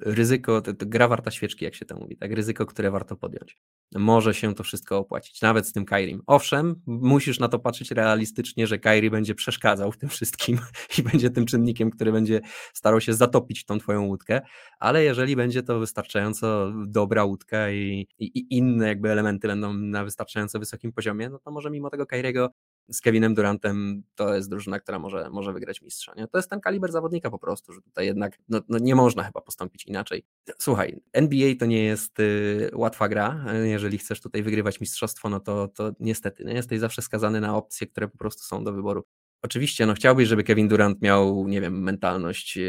[0.00, 2.32] ryzyko, to, to gra warta świeczki, jak się to mówi, tak?
[2.32, 3.56] Ryzyko, które warto podjąć.
[3.94, 6.22] Może się to wszystko opłacić, nawet z tym Kairim.
[6.26, 10.58] Owszem, musisz na to patrzeć realistycznie, że Kairi będzie przeszkadzał w tym wszystkim
[10.98, 12.40] i będzie tym czynnikiem, który będzie
[12.74, 14.40] starał się zatopić tą twoją łódkę,
[14.78, 20.04] ale jeżeli będzie to wystarczająco dobra łódka i, i, i inne jakby elementy będą na
[20.04, 22.50] wystarczająco wysokim poziomie, no to może mimo tego Kairiego
[22.88, 26.12] z Kevinem Durantem to jest drużyna, która może, może wygrać mistrza.
[26.16, 26.28] Nie?
[26.28, 29.40] To jest ten kaliber zawodnika po prostu, że tutaj jednak no, no nie można chyba
[29.40, 30.24] postąpić inaczej.
[30.58, 33.44] Słuchaj, NBA to nie jest y, łatwa gra.
[33.64, 36.54] Jeżeli chcesz tutaj wygrywać mistrzostwo, no to, to niestety nie?
[36.54, 39.04] jesteś zawsze skazany na opcje, które po prostu są do wyboru.
[39.42, 42.60] Oczywiście, no chciałbyś, żeby Kevin Durant miał, nie wiem, mentalność, e,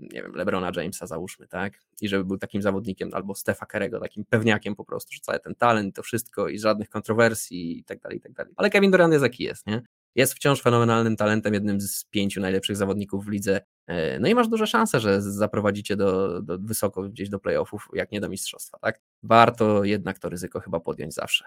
[0.00, 1.80] nie wiem, LeBrona Jamesa załóżmy, tak?
[2.00, 5.54] I żeby był takim zawodnikiem, albo Stefa Kerego, takim pewniakiem po prostu, że cały ten
[5.54, 8.54] talent, to wszystko i żadnych kontrowersji i tak dalej, i tak dalej.
[8.56, 9.82] Ale Kevin Durant jest jaki jest, nie?
[10.14, 13.60] Jest wciąż fenomenalnym talentem, jednym z pięciu najlepszych zawodników w lidze.
[13.86, 18.12] E, no i masz duże szanse, że zaprowadzicie do, do wysoko gdzieś do playoffów, jak
[18.12, 19.00] nie do mistrzostwa, tak?
[19.22, 21.44] Warto jednak to ryzyko chyba podjąć zawsze.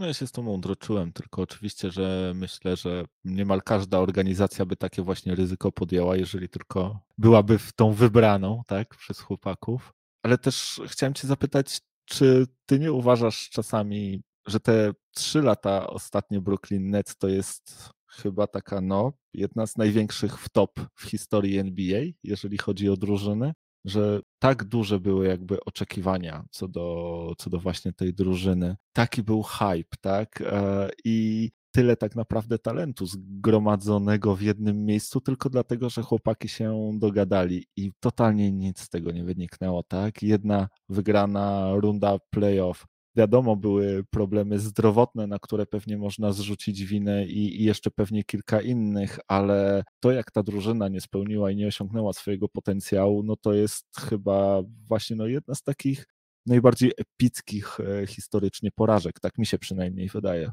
[0.00, 4.66] No ja się z tą mądro czułem, tylko oczywiście, że myślę, że niemal każda organizacja
[4.66, 9.92] by takie właśnie ryzyko podjęła, jeżeli tylko byłaby w tą wybraną, tak, przez chłopaków.
[10.22, 16.40] Ale też chciałem cię zapytać, czy ty nie uważasz czasami, że te trzy lata ostatnie
[16.40, 22.02] Brooklyn Nets to jest chyba taka, no, jedna z największych w top w historii NBA,
[22.22, 23.52] jeżeli chodzi o drużyny?
[23.84, 28.76] Że tak duże były jakby oczekiwania co do, co do właśnie tej drużyny.
[28.92, 30.42] Taki był hype, tak?
[30.46, 36.90] E, I tyle tak naprawdę talentu zgromadzonego w jednym miejscu, tylko dlatego, że chłopaki się
[36.94, 40.22] dogadali i totalnie nic z tego nie wyniknęło, tak?
[40.22, 42.86] Jedna wygrana runda playoff.
[43.20, 48.60] Wiadomo, były problemy zdrowotne, na które pewnie można zrzucić winę i, i jeszcze pewnie kilka
[48.60, 53.52] innych, ale to, jak ta drużyna nie spełniła i nie osiągnęła swojego potencjału, no to
[53.52, 56.06] jest chyba właśnie no, jedna z takich
[56.46, 59.20] najbardziej epickich e, historycznie porażek.
[59.20, 60.52] Tak mi się przynajmniej wydaje.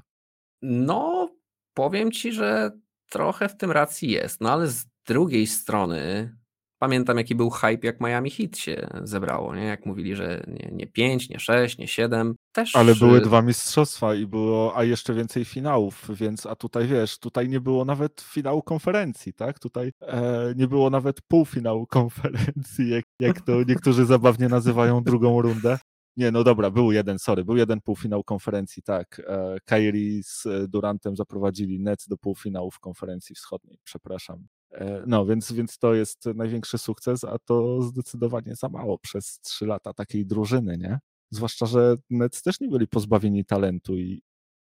[0.61, 1.29] No,
[1.73, 2.71] powiem ci, że
[3.09, 4.41] trochę w tym racji jest.
[4.41, 6.35] No ale z drugiej strony
[6.79, 9.63] pamiętam, jaki był hype, jak Miami Heat się zebrało, nie?
[9.63, 12.35] Jak mówili, że nie, nie 5, nie 6, nie 7.
[12.51, 12.75] Też...
[12.75, 17.49] Ale były dwa mistrzostwa i było, a jeszcze więcej finałów, więc a tutaj wiesz, tutaj
[17.49, 19.59] nie było nawet finału konferencji, tak?
[19.59, 25.77] Tutaj e, nie było nawet półfinału konferencji, jak, jak to niektórzy zabawnie nazywają drugą rundę.
[26.17, 29.21] Nie, no dobra, był jeden, sorry, był jeden półfinał konferencji, tak.
[29.27, 34.47] E, Kyrie z e, Durantem zaprowadzili Nets do półfinałów konferencji wschodniej, przepraszam.
[34.71, 39.65] E, no, więc, więc to jest największy sukces, a to zdecydowanie za mało przez trzy
[39.65, 40.99] lata takiej drużyny, nie?
[41.31, 44.21] Zwłaszcza, że Nets też nie byli pozbawieni talentu i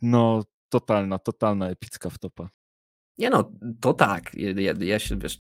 [0.03, 2.49] no, totalna, totalna epicka wtopa.
[3.19, 4.35] Nie no, to tak.
[4.35, 5.39] Ja, ja się, wiesz,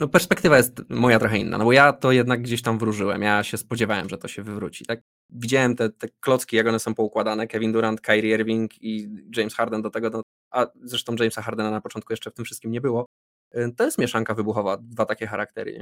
[0.00, 3.22] no perspektywa jest moja trochę inna, no bo ja to jednak gdzieś tam wróżyłem.
[3.22, 4.84] Ja się spodziewałem, że to się wywróci.
[4.84, 9.54] Tak widziałem te, te klocki, jak one są poukładane, Kevin Durant, Kyrie Irving i James
[9.54, 12.80] Harden do tego, no, a zresztą Jamesa Hardena na początku jeszcze w tym wszystkim nie
[12.80, 13.06] było.
[13.56, 15.78] Y, to jest mieszanka wybuchowa, dwa takie charaktery.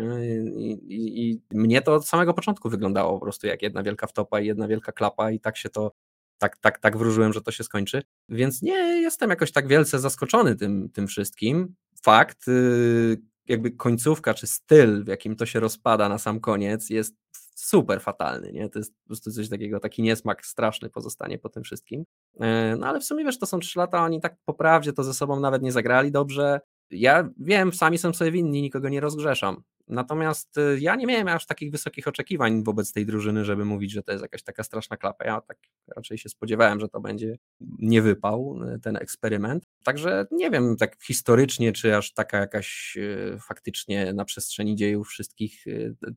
[0.57, 4.41] I, i, I, mnie to od samego początku wyglądało po prostu jak jedna wielka wtopa
[4.41, 5.93] i jedna wielka klapa i tak się to,
[6.39, 8.03] tak, tak, tak wróżyłem, że to się skończy.
[8.29, 11.75] Więc nie jestem jakoś tak wielce zaskoczony tym, tym wszystkim.
[12.03, 17.17] Fakt, y, jakby końcówka czy styl, w jakim to się rozpada na sam koniec jest
[17.55, 18.69] super fatalny, nie?
[18.69, 22.05] To jest po prostu coś takiego, taki niesmak straszny pozostanie po tym wszystkim.
[22.41, 25.05] E, no ale w sumie wiesz, to są trzy lata, oni tak po prawdzie to
[25.05, 26.61] ze sobą nawet nie zagrali dobrze.
[26.93, 29.63] Ja wiem, sami są sobie winni, nikogo nie rozgrzeszam.
[29.89, 34.03] Natomiast y, ja nie miałem aż takich wysokich oczekiwań wobec tej drużyny, żeby mówić, że
[34.03, 35.25] to jest jakaś taka straszna klapa.
[35.25, 35.59] Ja tak
[35.97, 37.39] raczej się spodziewałem, że to będzie
[37.79, 39.65] nie wypał y, ten eksperyment.
[39.85, 45.65] Także nie wiem tak historycznie, czy aż taka jakaś y, faktycznie na przestrzeni dziejów wszystkich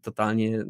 [0.02, 0.66] totalnie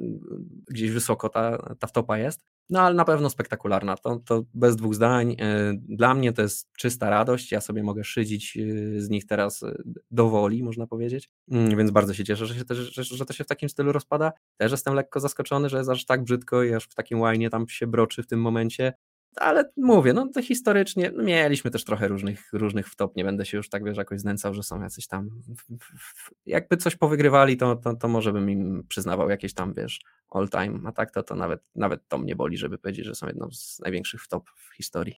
[0.68, 2.42] gdzieś wysoko ta, ta wtopa jest.
[2.70, 5.36] No ale na pewno spektakularna, to, to bez dwóch zdań.
[5.74, 8.58] Dla mnie to jest czysta radość, ja sobie mogę szydzić
[8.98, 9.64] z nich teraz
[10.12, 13.34] do woli, można powiedzieć, mm, więc bardzo się cieszę, że się też że, że to
[13.34, 14.32] się w takim stylu rozpada.
[14.58, 17.68] Też jestem lekko zaskoczony, że jest aż tak brzydko i aż w takim łajnie tam
[17.68, 18.94] się broczy w tym momencie.
[19.36, 23.58] Ale mówię, no to historycznie no mieliśmy też trochę różnych, różnych wtop, nie będę się
[23.58, 25.30] już tak wiesz, jakoś znęcał, że są jacyś tam,
[26.46, 30.80] jakby coś powygrywali, to, to, to może bym im przyznawał jakieś tam, wiesz, all time,
[30.86, 33.80] a tak to, to nawet, nawet to mnie boli, żeby powiedzieć, że są jedną z
[33.80, 35.16] największych wtop w historii.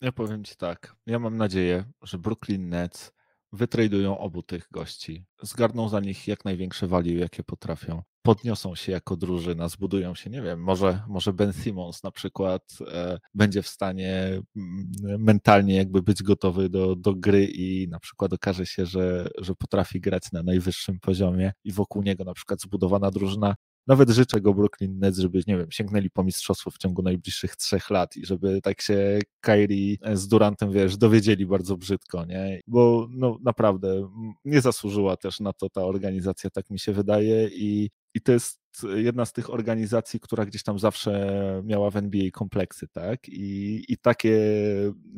[0.00, 3.12] Ja powiem Ci tak, ja mam nadzieję, że Brooklyn Nets
[3.52, 9.16] wytradują obu tych gości, zgarną za nich jak największe value, jakie potrafią, podniosą się jako
[9.16, 14.42] drużyna, zbudują się, nie wiem, może, może Ben Simmons na przykład e, będzie w stanie
[14.56, 19.54] mm, mentalnie jakby być gotowy do, do gry i na przykład okaże się, że, że
[19.54, 23.54] potrafi grać na najwyższym poziomie i wokół niego na przykład zbudowana drużyna
[23.88, 27.90] nawet życzę go Brooklyn Nets, żeby, nie wiem, sięgnęli po mistrzostwo w ciągu najbliższych trzech
[27.90, 32.60] lat i żeby tak się Kyrie z Durantem, wiesz, dowiedzieli bardzo brzydko, nie?
[32.66, 34.08] Bo no naprawdę
[34.44, 38.60] nie zasłużyła też na to ta organizacja, tak mi się wydaje i, i to jest
[38.94, 43.28] jedna z tych organizacji, która gdzieś tam zawsze miała w NBA kompleksy, tak?
[43.28, 44.40] I, i takie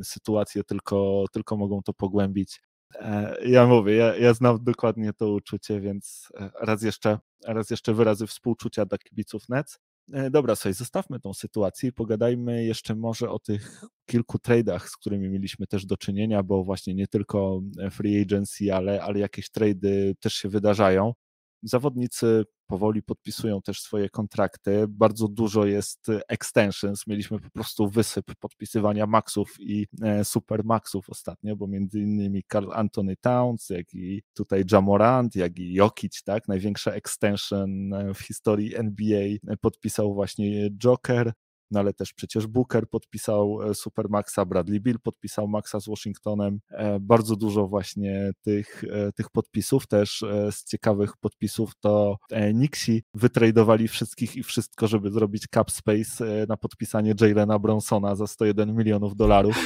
[0.03, 2.61] sytuacje tylko, tylko mogą to pogłębić.
[2.95, 7.93] E, ja mówię, ja, ja znam dokładnie to uczucie, więc e, raz jeszcze, raz jeszcze
[7.93, 9.79] wyrazy współczucia dla kibiców Nets.
[10.13, 14.97] E, dobra, sobie zostawmy tą sytuację i pogadajmy jeszcze może o tych kilku tradeach, z
[14.97, 17.61] którymi mieliśmy też do czynienia, bo właśnie nie tylko
[17.91, 21.13] free agency, ale, ale jakieś trady też się wydarzają.
[21.63, 24.85] Zawodnicy powoli podpisują też swoje kontrakty.
[24.87, 27.07] Bardzo dużo jest extensions.
[27.07, 32.71] Mieliśmy po prostu wysyp podpisywania maxów i e, super maxów ostatnio, bo między innymi Carl
[32.73, 38.75] Anthony Towns, jak i tutaj Jamorant, jak i Jokic, tak, największa extension e, w historii
[38.75, 41.33] NBA podpisał właśnie Joker
[41.71, 46.59] no ale też przecież Booker podpisał e, Supermaxa, Bradley Bill podpisał Maxa z Washingtonem.
[46.69, 52.17] E, bardzo dużo właśnie tych, e, tych podpisów, też z ciekawych podpisów to
[52.53, 58.75] Nixi wytradowali wszystkich i wszystko, żeby zrobić cap space na podpisanie Jalena Bronsona za 101
[58.75, 59.57] milionów dolarów.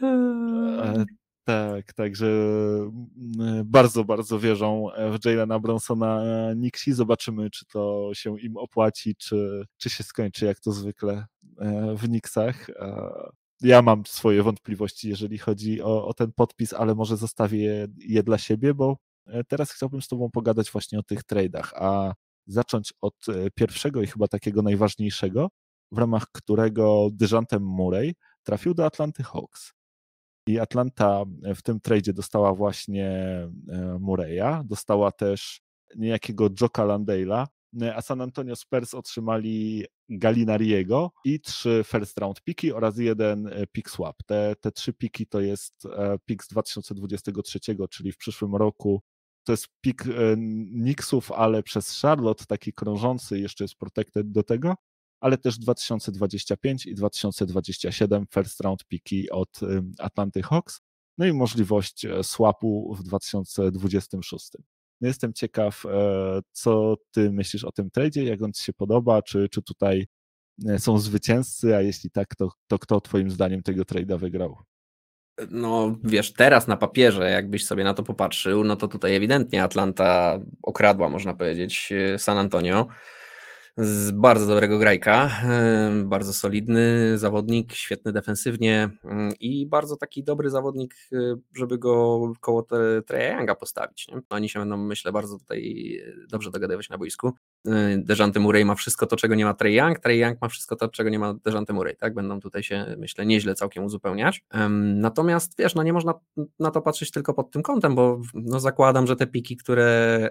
[1.50, 6.22] Tak, także mm, bardzo, bardzo wierzą e, w Jalena Bronsona
[6.56, 6.92] Nixi.
[6.92, 11.26] Zobaczymy, czy to się im opłaci, czy, czy się skończy jak to zwykle
[11.58, 12.66] e, w Nixach.
[13.60, 18.22] ja mam swoje wątpliwości, jeżeli chodzi o, o ten podpis, ale może zostawię je, je
[18.22, 22.14] dla siebie, bo e, teraz chciałbym z Tobą pogadać właśnie o tych tradeach, a
[22.46, 25.48] zacząć od e, pierwszego i chyba takiego najważniejszego,
[25.92, 29.79] w ramach którego Dejantem Murray trafił do Atlanty Hawks.
[30.50, 33.10] I Atlanta w tym tradzie dostała właśnie
[34.00, 35.60] Murray'a, dostała też
[35.96, 37.46] niejakiego Joka Landale'a,
[37.94, 43.90] a San Antonio Spurs otrzymali Galinariego i trzy first round piki oraz jeden e, pick
[43.90, 44.22] swap.
[44.26, 47.60] Te, te trzy piki to jest e, pik z 2023,
[47.90, 49.02] czyli w przyszłym roku.
[49.44, 50.36] To jest pik e,
[50.72, 54.74] Knicksów, ale przez Charlotte, taki krążący, jeszcze jest protected do tego,
[55.20, 59.60] ale też 2025 i 2027 first round piki od
[59.98, 60.80] Atlanty Hawks,
[61.18, 64.50] no i możliwość swapu w 2026.
[65.00, 69.22] No, jestem ciekaw, e, co ty myślisz o tym tradzie, jak on ci się podoba,
[69.22, 70.06] czy, czy tutaj
[70.68, 74.56] e, są zwycięzcy, a jeśli tak, to, to kto twoim zdaniem tego trade'a wygrał?
[75.50, 80.38] No wiesz, teraz na papierze, jakbyś sobie na to popatrzył, no to tutaj ewidentnie Atlanta
[80.62, 82.86] okradła, można powiedzieć, e, San Antonio
[83.80, 85.30] z bardzo dobrego grajka,
[86.04, 92.66] bardzo solidny zawodnik, świetny defensywnie mm, i bardzo taki dobry zawodnik, y, żeby go koło
[93.06, 94.08] Treya Younga postawić.
[94.08, 94.20] Nie?
[94.30, 95.60] Oni się będą, myślę, bardzo tutaj
[96.00, 97.32] y, dobrze dogadywać na boisku.
[97.68, 100.76] Y, Dejante Murray ma wszystko to, czego nie ma Trey Young, Trey Young ma wszystko
[100.76, 102.14] to, czego nie ma Dejante Murray, tak?
[102.14, 104.44] Będą tutaj się, myślę, nieźle całkiem uzupełniać.
[104.94, 106.14] Natomiast, wiesz, no nie można
[106.58, 110.30] na to patrzeć tylko pod tym kątem, bo no zakładam, że te piki, które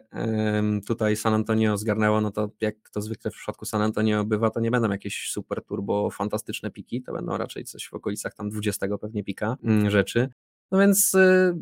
[0.88, 4.60] tutaj San Antonio zgarnęło, no to jak to zwykle w przypadku San Antonio bywa, to
[4.60, 8.88] nie będą jakieś super turbo fantastyczne piki, to będą raczej coś w okolicach tam 20
[9.02, 10.30] pewnie pika mm, rzeczy.
[10.72, 11.56] No więc y,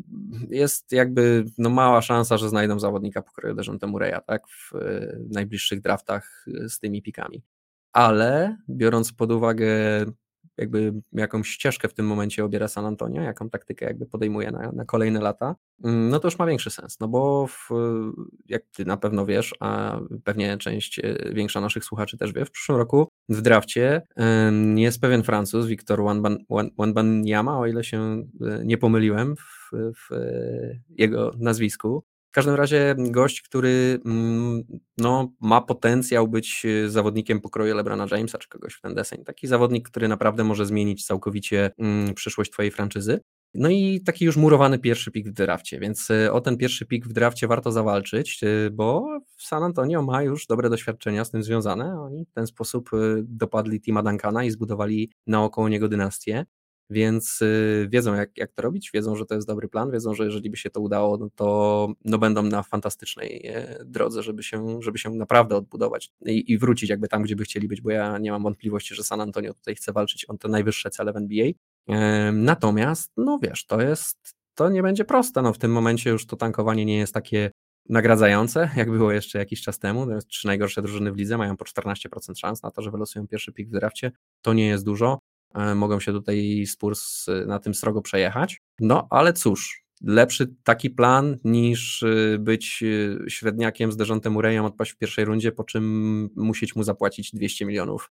[0.50, 5.80] jest jakby no mała szansa, że znajdą zawodnika pokroju Dejante Murray'a, tak, w y, najbliższych
[5.80, 7.42] draftach y, z tymi pikami.
[7.92, 9.66] Ale biorąc pod uwagę
[10.56, 14.84] jakby jaką ścieżkę w tym momencie obiera San Antonio, jaką taktykę jakby podejmuje na, na
[14.84, 17.68] kolejne lata, mm, no to już ma większy sens, no bo w,
[18.46, 21.00] jak ty na pewno wiesz, a pewnie część
[21.32, 24.02] większa naszych słuchaczy też wie, w przyszłym roku w drafcie
[24.76, 26.00] jest pewien Francuz, Wiktor
[26.78, 32.94] Wanbanyama, o ile się e, nie pomyliłem w, w e, jego nazwisku, w każdym razie
[32.98, 34.62] gość, który mm,
[34.98, 39.24] no, ma potencjał być e, zawodnikiem pokroju LeBrona Jamesa czy kogoś w ten deseń.
[39.24, 43.20] Taki zawodnik, który naprawdę może zmienić całkowicie mm, przyszłość twojej franczyzy.
[43.54, 47.06] No i taki już murowany pierwszy pik w drafcie, więc e, o ten pierwszy pik
[47.06, 52.00] w drafcie warto zawalczyć, e, bo San Antonio ma już dobre doświadczenia z tym związane.
[52.00, 52.90] Oni w ten sposób
[53.22, 56.44] dopadli Tima Duncana i zbudowali naokoło niego dynastię
[56.90, 57.40] więc
[57.88, 60.56] wiedzą jak, jak to robić, wiedzą, że to jest dobry plan, wiedzą, że jeżeli by
[60.56, 65.10] się to udało, no to no będą na fantastycznej e, drodze, żeby się, żeby się
[65.10, 68.42] naprawdę odbudować i, i wrócić jakby tam, gdzie by chcieli być, bo ja nie mam
[68.42, 71.50] wątpliwości, że San Antonio tutaj chce walczyć o te najwyższe cele w NBA.
[72.32, 74.16] Natomiast, no wiesz, to jest,
[74.54, 77.50] to nie będzie proste, no w tym momencie już to tankowanie nie jest takie
[77.88, 80.06] nagradzające, jak było jeszcze jakiś czas temu.
[80.28, 83.68] Trzy najgorsze drużyny w lidze mają po 14% szans na to, że wylosują pierwszy pik
[83.68, 84.12] w drafcie.
[84.42, 85.18] To nie jest dużo.
[85.54, 88.60] E, mogą się tutaj Spurs na tym srogo przejechać.
[88.80, 92.84] No ale cóż, lepszy taki plan niż y, być
[93.28, 98.10] średniakiem z Dejontem Murrayem odpaść w pierwszej rundzie, po czym musieć mu zapłacić 200 milionów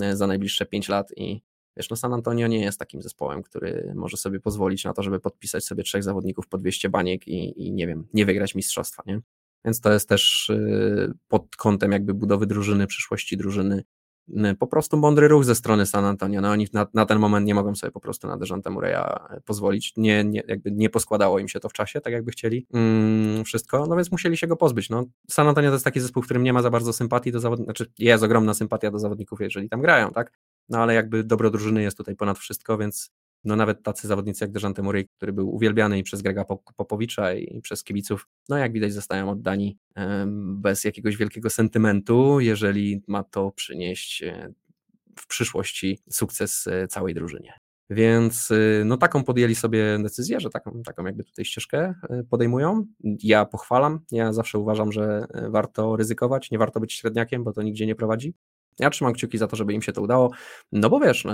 [0.00, 1.42] e, za najbliższe 5 lat i
[1.76, 5.20] wiesz, no San Antonio nie jest takim zespołem, który może sobie pozwolić na to, żeby
[5.20, 9.20] podpisać sobie trzech zawodników po 200 baniek i, i nie wiem, nie wygrać mistrzostwa, nie?
[9.64, 13.82] Więc to jest też y, pod kątem jakby budowy drużyny, przyszłości drużyny
[14.58, 16.40] po prostu mądry ruch ze strony San Antonio.
[16.40, 19.40] No oni na, na ten moment nie mogą sobie po prostu na Dejante Murray'a e,
[19.40, 19.92] pozwolić.
[19.96, 23.86] Nie, nie, jakby nie poskładało im się to w czasie, tak jakby chcieli mm, wszystko,
[23.86, 24.90] no więc musieli się go pozbyć.
[24.90, 27.40] No, San Antonio to jest taki zespół, w którym nie ma za bardzo sympatii do
[27.40, 30.32] zawodników, znaczy jest ogromna sympatia do zawodników, jeżeli tam grają, tak?
[30.68, 33.10] No ale jakby dobro drużyny jest tutaj ponad wszystko, więc
[33.46, 36.44] no nawet tacy zawodnicy jak Dejante Murray, który był uwielbiany i przez Grega
[36.76, 39.78] Popowicza i przez kibiców, no jak widać zostają oddani
[40.36, 44.52] bez jakiegoś wielkiego sentymentu, jeżeli ma to przynieść e,
[45.18, 47.52] w przyszłości sukces e, całej drużynie.
[47.90, 51.94] Więc e, no taką podjęli sobie decyzję, że taką, taką jakby tutaj ścieżkę
[52.30, 52.86] podejmują.
[53.22, 57.86] Ja pochwalam, ja zawsze uważam, że warto ryzykować, nie warto być średniakiem, bo to nigdzie
[57.86, 58.34] nie prowadzi.
[58.78, 60.30] Ja trzymam kciuki za to, żeby im się to udało,
[60.72, 61.24] no bo wiesz,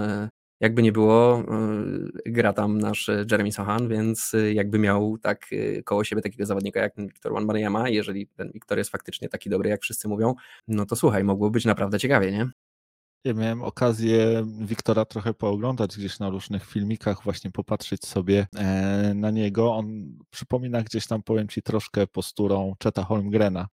[0.60, 5.50] jakby nie było, y, gra tam nasz Jeremy Sohan, więc jakby miał tak
[5.85, 9.83] koło siebie takiego zawodnika jak Wiktor Wanbanyama, jeżeli ten Wiktor jest faktycznie taki dobry, jak
[9.83, 10.35] wszyscy mówią,
[10.69, 12.50] no to słuchaj, mogło być naprawdę ciekawie, nie?
[13.25, 19.31] Ja miałem okazję Wiktora trochę pooglądać gdzieś na różnych filmikach, właśnie popatrzeć sobie e, na
[19.31, 19.75] niego.
[19.75, 23.66] On przypomina gdzieś tam, powiem Ci, troszkę posturą Czeta Holmgrena.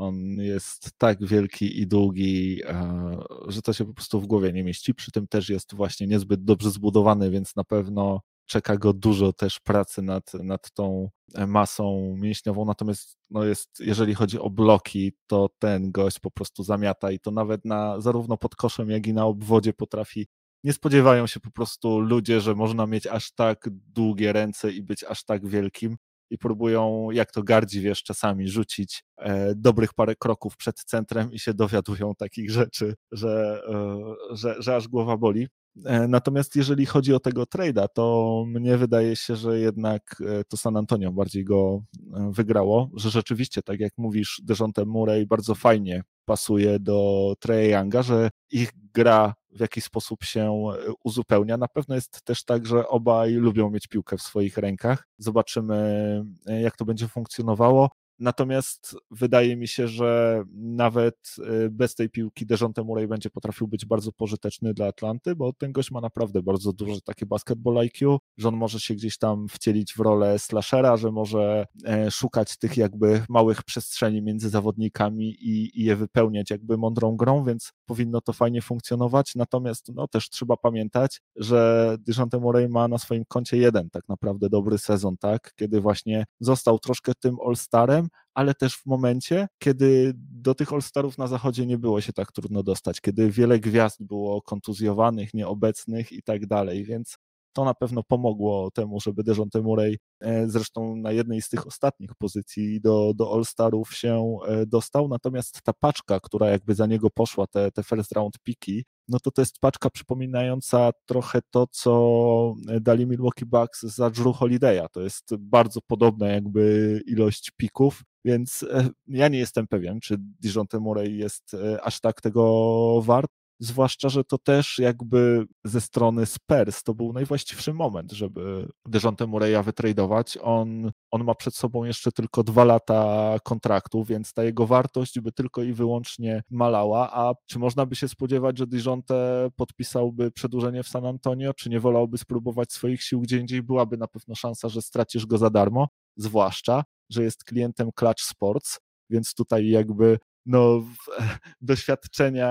[0.00, 3.16] On jest tak wielki i długi, e,
[3.48, 4.94] że to się po prostu w głowie nie mieści.
[4.94, 9.60] Przy tym też jest właśnie niezbyt dobrze zbudowany, więc na pewno czeka go dużo też
[9.60, 11.10] pracy nad, nad tą
[11.46, 17.10] masą mięśniową, natomiast no jest, jeżeli chodzi o bloki, to ten gość po prostu zamiata
[17.10, 20.26] i to nawet na zarówno pod koszem, jak i na obwodzie potrafi.
[20.64, 25.04] Nie spodziewają się po prostu ludzie, że można mieć aż tak długie ręce i być
[25.04, 25.96] aż tak wielkim
[26.30, 31.38] i próbują, jak to gardzi wiesz, czasami rzucić e, dobrych parę kroków przed centrem i
[31.38, 35.48] się dowiadują takich rzeczy, że, e, że, że aż głowa boli.
[35.84, 40.56] E, natomiast jeżeli chodzi o tego trade'a, to mnie wydaje się, że jednak e, to
[40.56, 41.82] San Antonio bardziej go
[42.14, 48.02] e, wygrało, że rzeczywiście, tak jak mówisz, Dejounte Murray bardzo fajnie pasuje do Trey Younga,
[48.02, 50.70] że ich gra w jakiś sposób się
[51.04, 51.56] uzupełnia.
[51.56, 55.08] Na pewno jest też tak, że obaj lubią mieć piłkę w swoich rękach.
[55.18, 57.90] Zobaczymy, jak to będzie funkcjonowało.
[58.20, 63.86] Natomiast wydaje mi się, że nawet y, bez tej piłki Dejounte Murray będzie potrafił być
[63.86, 68.48] bardzo pożyteczny dla Atlanty, bo ten gość ma naprawdę bardzo duże takie basketball IQ, że
[68.48, 73.22] on może się gdzieś tam wcielić w rolę slashera, że może e, szukać tych jakby
[73.28, 78.62] małych przestrzeni między zawodnikami i, i je wypełniać jakby mądrą grą, więc powinno to fajnie
[78.62, 79.34] funkcjonować.
[79.34, 84.48] Natomiast no, też trzeba pamiętać, że Dejounte Murray ma na swoim koncie jeden tak naprawdę
[84.48, 85.52] dobry sezon, tak?
[85.56, 91.26] Kiedy właśnie został troszkę tym All-Starem, ale też w momencie, kiedy do tych All-Starów na
[91.26, 96.46] zachodzie nie było się tak trudno dostać, kiedy wiele gwiazd było kontuzjowanych, nieobecnych i tak
[96.46, 97.16] dalej, więc
[97.52, 102.10] to na pewno pomogło temu, żeby Dejounte Murray e, zresztą na jednej z tych ostatnich
[102.18, 107.46] pozycji do, do All-Starów się e, dostał, natomiast ta paczka, która jakby za niego poszła,
[107.46, 113.06] te, te first round piki, no to to jest paczka przypominająca trochę to, co dali
[113.06, 114.88] Milwaukee Bucks za Drew Holiday'a.
[114.92, 120.80] To jest bardzo podobna jakby ilość pików, więc e, ja nie jestem pewien, czy Dijonte
[120.80, 123.30] Murray jest aż tak tego wart,
[123.60, 129.64] zwłaszcza, że to też jakby ze strony Spurs to był najwłaściwszy moment, żeby Dejounte Murray'a
[129.64, 130.38] wytradować.
[130.42, 135.32] On, on ma przed sobą jeszcze tylko dwa lata kontraktu, więc ta jego wartość by
[135.32, 140.88] tylko i wyłącznie malała, a czy można by się spodziewać, że Dejounte podpisałby przedłużenie w
[140.88, 143.62] San Antonio, czy nie wolałby spróbować swoich sił gdzie indziej?
[143.62, 148.78] Byłaby na pewno szansa, że stracisz go za darmo, zwłaszcza, że jest klientem Clutch Sports,
[149.10, 150.82] więc tutaj jakby no,
[151.60, 152.48] doświadczenia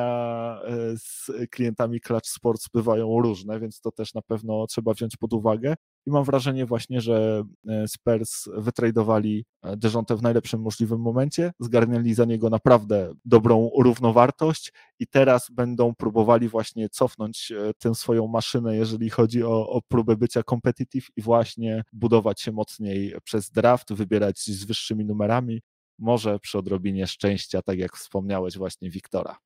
[0.63, 5.33] e, z klientami Clutch Sports bywają różne, więc to też na pewno trzeba wziąć pod
[5.33, 5.75] uwagę.
[6.05, 12.13] I mam wrażenie właśnie, że e, Spurs wytradowali e, Dejounte w najlepszym możliwym momencie, zgarnęli
[12.13, 19.09] za niego naprawdę dobrą równowartość i teraz będą próbowali właśnie cofnąć tę swoją maszynę, jeżeli
[19.09, 24.65] chodzi o, o próbę bycia competitive i właśnie budować się mocniej przez draft, wybierać z
[24.65, 25.61] wyższymi numerami
[25.99, 29.37] może przy odrobinie szczęścia, tak jak wspomniałeś właśnie Wiktora.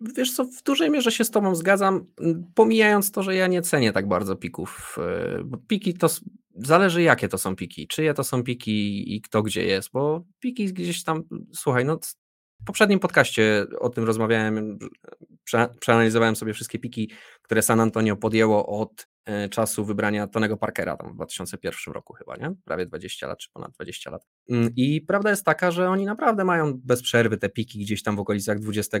[0.00, 2.06] Wiesz co, w dużej mierze się z tobą zgadzam,
[2.54, 6.08] pomijając to, że ja nie cenię tak bardzo pików, e, piki to
[6.54, 10.72] zależy jakie to są piki, czyje to są piki i kto gdzie jest, bo piki
[10.72, 11.22] gdzieś tam,
[11.54, 11.98] słuchaj, no
[12.62, 14.78] w poprzednim podcaście o tym rozmawiałem,
[15.44, 17.10] prze, przeanalizowałem sobie wszystkie piki,
[17.42, 19.06] które San Antonio podjęło od
[19.50, 22.54] czasu wybrania Tonego Parkera tam w 2001 roku chyba, nie?
[22.64, 24.26] Prawie 20 lat, czy ponad 20 lat.
[24.50, 28.16] Mm, I prawda jest taka, że oni naprawdę mają bez przerwy te piki gdzieś tam
[28.16, 29.00] w okolicach 20 e,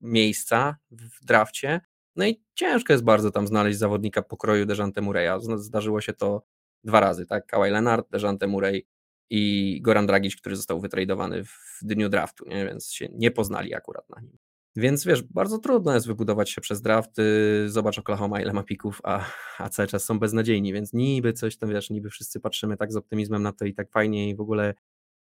[0.00, 1.80] miejsca w drafcie.
[2.16, 5.58] No i ciężko jest bardzo tam znaleźć zawodnika pokroju Dejante Murray'a.
[5.58, 6.42] Zdarzyło się to
[6.84, 7.46] dwa razy, tak?
[7.46, 8.86] Kawhi Leonard, Dejante Murray
[9.30, 12.66] i Goran Dragic, który został wytradowany w dniu draftu, nie?
[12.66, 14.38] więc się nie poznali akurat na nim.
[14.78, 17.10] Więc wiesz, bardzo trudno jest wybudować się przez draft.
[17.66, 19.24] Zobacz Oklahoma, ile ma pików, a,
[19.58, 22.96] a cały czas są beznadziejni, więc niby coś tam, wiesz, niby wszyscy patrzymy tak z
[22.96, 24.74] optymizmem na to i tak fajnie i w ogóle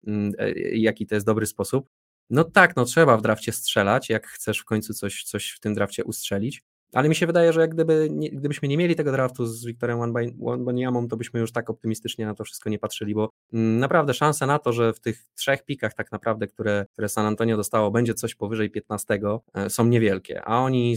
[0.07, 1.89] mm, e, jaki to jest dobry sposób.
[2.31, 5.75] No tak, no trzeba w drafcie strzelać, jak chcesz w końcu coś, coś w tym
[5.75, 6.63] drafcie ustrzelić,
[6.93, 9.99] ale mi się wydaje, że jak gdyby nie, gdybyśmy nie mieli tego draftu z Wiktorem
[10.39, 14.47] Wanbaniamą, to byśmy już tak optymistycznie na to wszystko nie patrzyli, bo mm, naprawdę szanse
[14.47, 18.15] na to, że w tych trzech pikach tak naprawdę, które, które San Antonio dostało, będzie
[18.15, 19.21] coś powyżej 15,
[19.55, 20.97] e, są niewielkie, a oni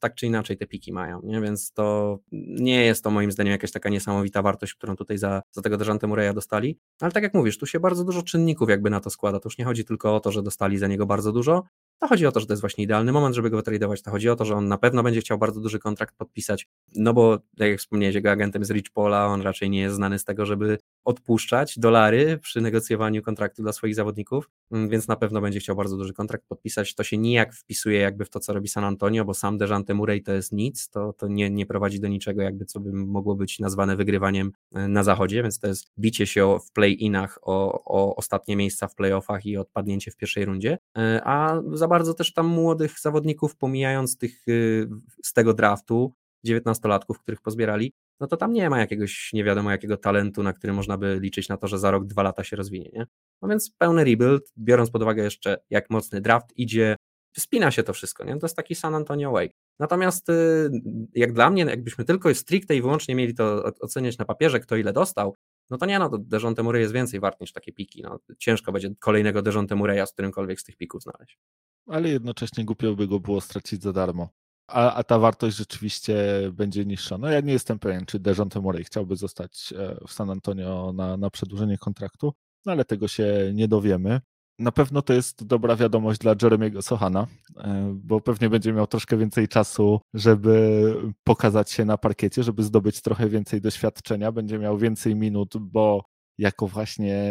[0.00, 1.40] tak czy inaczej te piki mają, nie?
[1.40, 5.62] więc to nie jest to moim zdaniem jakaś taka niesamowita wartość, którą tutaj za, za
[5.62, 9.00] tego Dejante Murray'a dostali, ale tak jak mówisz, tu się bardzo dużo czynników jakby na
[9.00, 11.62] to składa, to już nie chodzi tylko o to, że dostali za niego bardzo dużo,
[11.98, 14.02] To chodzi o to, że to jest właśnie idealny moment, żeby go tradeować.
[14.02, 17.14] To chodzi o to, że on na pewno będzie chciał bardzo duży kontrakt podpisać, no
[17.14, 20.24] bo tak jak wspomniałeś, jego agentem jest Rich Paula, on raczej nie jest znany z
[20.24, 25.60] tego, żeby odpuszczać dolary przy negocjowaniu kontraktu dla swoich zawodników, mm, więc na pewno będzie
[25.60, 26.94] chciał bardzo duży kontrakt podpisać.
[26.94, 30.22] To się nijak wpisuje jakby w to, co robi San Antonio, bo sam Dejante Murray
[30.22, 33.58] to jest nic, to, to nie, nie prowadzi do niczego, jakby co by mogło być
[33.58, 38.56] nazwane wygrywaniem e, na zachodzie, więc to jest bicie się w play-inach o, o ostatnie
[38.56, 43.00] miejsca w playoffach i odpadnięcie w pierwszej rundzie, e, a za bardzo też tam młodych
[43.00, 44.88] zawodników, pomijając tych y,
[45.24, 46.14] z tego draftu,
[46.46, 50.72] 19-latków, których pozbierali, no to tam nie ma jakiegoś nie wiadomo jakiego talentu, na który
[50.72, 53.06] można by liczyć na to, że za rok, dwa lata się rozwinie, nie?
[53.42, 56.96] No więc pełny rebuild, biorąc pod uwagę jeszcze jak mocny draft idzie,
[57.38, 58.38] spina się to wszystko, nie?
[58.38, 59.50] To jest taki San Antonio Way.
[59.78, 60.70] Natomiast y,
[61.14, 64.92] jak dla mnie, jakbyśmy tylko stricte i wyłącznie mieli to oceniać na papierze, kto ile
[64.92, 65.34] dostał,
[65.70, 68.02] no to nie, no to Dejonte Murray jest więcej wart niż takie piki.
[68.02, 71.38] No, ciężko będzie kolejnego Dejonte Murraya z którymkolwiek z tych pików znaleźć.
[71.86, 74.28] Ale jednocześnie głupio by go było stracić za darmo.
[74.66, 76.16] A, a ta wartość rzeczywiście
[76.52, 77.18] będzie niższa.
[77.18, 81.16] No ja nie jestem pewien, czy Dejonte Murray chciałby zostać e, w San Antonio na,
[81.16, 82.32] na przedłużenie kontraktu,
[82.66, 84.20] no ale tego się nie dowiemy.
[84.58, 87.26] Na pewno to jest dobra wiadomość dla Jeremiego Sohana,
[87.56, 90.94] e, bo pewnie będzie miał troszkę więcej czasu, żeby
[91.24, 94.32] pokazać się na parkiecie, żeby zdobyć trochę więcej doświadczenia.
[94.32, 96.04] Będzie miał więcej minut, bo
[96.38, 97.24] jako właśnie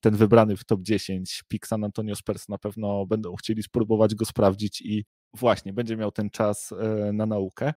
[0.00, 4.24] ten wybrany w top 10 pick San Antonio Spurs na pewno będą chcieli spróbować go
[4.24, 5.04] sprawdzić i
[5.34, 7.72] właśnie będzie miał ten czas e, na naukę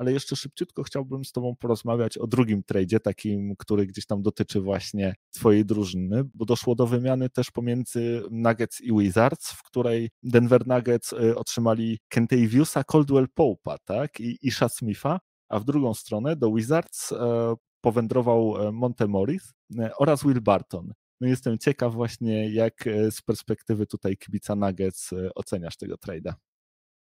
[0.00, 4.60] ale jeszcze szybciutko chciałbym z Tobą porozmawiać o drugim tradzie, takim, który gdzieś tam dotyczy
[4.60, 10.66] właśnie Twojej drużyny, bo doszło do wymiany też pomiędzy Nuggets i Wizards, w której Denver
[10.66, 16.52] Nuggets y, otrzymali Kentaviusa Coldwell Pope'a, tak, i Isha Smitha, a w drugą stronę do
[16.52, 19.52] Wizards e, powędrował e, Monte Morris
[19.98, 20.92] oraz Will Barton.
[21.20, 26.32] No jestem ciekaw właśnie, jak z perspektywy tutaj kibica Nuggets oceniasz tego trade'a.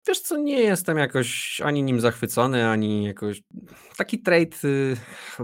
[0.07, 3.41] Wiesz co, nie jestem jakoś ani nim zachwycony, ani jakoś
[3.97, 4.95] taki trade y,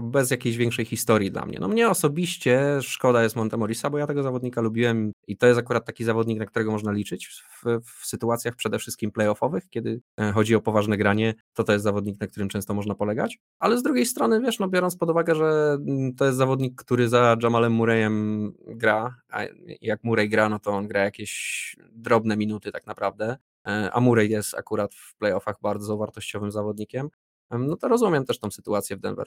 [0.02, 1.58] bez jakiejś większej historii dla mnie.
[1.60, 5.84] No mnie osobiście szkoda jest Montemorisa, bo ja tego zawodnika lubiłem i to jest akurat
[5.84, 10.54] taki zawodnik, na którego można liczyć w, w sytuacjach przede wszystkim playoffowych, kiedy e, chodzi
[10.54, 14.06] o poważne granie, to to jest zawodnik, na którym często można polegać, ale z drugiej
[14.06, 18.52] strony, wiesz, no biorąc pod uwagę, że mm, to jest zawodnik, który za Jamalem Murrayem
[18.66, 19.42] gra, a
[19.80, 23.36] jak Murray gra, no to on gra jakieś drobne minuty tak naprawdę,
[23.66, 27.10] E, a Murray jest akurat w playoffach bardzo wartościowym zawodnikiem,
[27.50, 29.26] no to rozumiem też tą sytuację w Denver.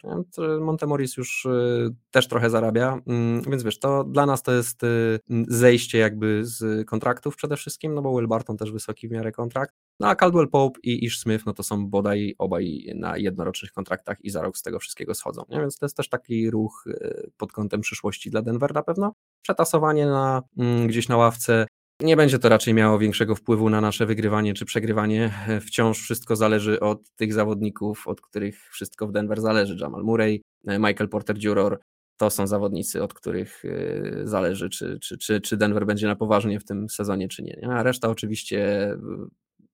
[0.60, 5.20] Montemoris już y, też trochę zarabia, mm, więc wiesz, to dla nas to jest y,
[5.48, 9.76] zejście jakby z kontraktów przede wszystkim, no bo Will Barton też wysoki w miarę kontrakt,
[10.00, 14.18] no a Caldwell Pope i Ish Smith, no to są bodaj obaj na jednorocznych kontraktach
[14.22, 15.60] i za rok z tego wszystkiego schodzą, nie?
[15.60, 19.14] więc to jest też taki ruch y, pod kątem przyszłości dla Denver na pewno.
[19.42, 21.68] Przetasowanie na, mm, gdzieś na ławce
[22.02, 25.34] nie będzie to raczej miało większego wpływu na nasze wygrywanie czy przegrywanie.
[25.62, 29.78] Wciąż wszystko zależy od tych zawodników, od których wszystko w Denver zależy.
[29.82, 31.80] Jamal Murray, Michael Porter Juror,
[32.18, 36.60] to są zawodnicy, od których y, zależy, czy, czy, czy, czy Denver będzie na poważnie
[36.60, 37.68] w tym sezonie, czy nie.
[37.72, 38.92] A reszta oczywiście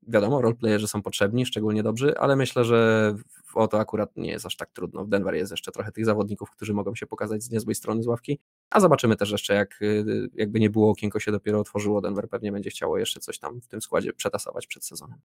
[0.07, 3.15] wiadomo, roleplayerzy są potrzebni, szczególnie dobrzy, ale myślę, że
[3.53, 5.05] o to akurat nie jest aż tak trudno.
[5.05, 8.07] W Denver jest jeszcze trochę tych zawodników, którzy mogą się pokazać z niezłej strony z
[8.07, 8.39] ławki,
[8.73, 12.51] a zobaczymy też jeszcze, jak, y, jakby nie było, okienko się dopiero otworzyło, Denver pewnie
[12.51, 15.19] będzie chciało jeszcze coś tam w tym składzie przetasować przed sezonem.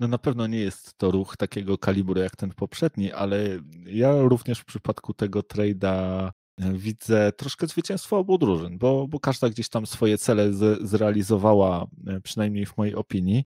[0.00, 4.60] No na pewno nie jest to ruch takiego kalibru jak ten poprzedni, ale ja również
[4.60, 9.86] w przypadku tego trade'a e, widzę troszkę zwycięstwo obu drużyn, bo, bo każda gdzieś tam
[9.86, 13.44] swoje cele z, zrealizowała, e, przynajmniej w mojej opinii.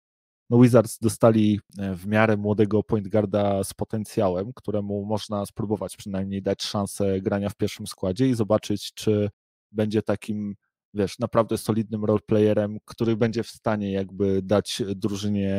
[0.51, 6.43] No Wizards dostali e, w miarę młodego point guarda z potencjałem, któremu można spróbować przynajmniej
[6.43, 9.31] dać szansę grania w pierwszym składzie i zobaczyć, czy
[9.73, 10.55] będzie takim,
[10.95, 15.55] wiesz, naprawdę solidnym roleplayerem, który będzie w stanie jakby dać drużynie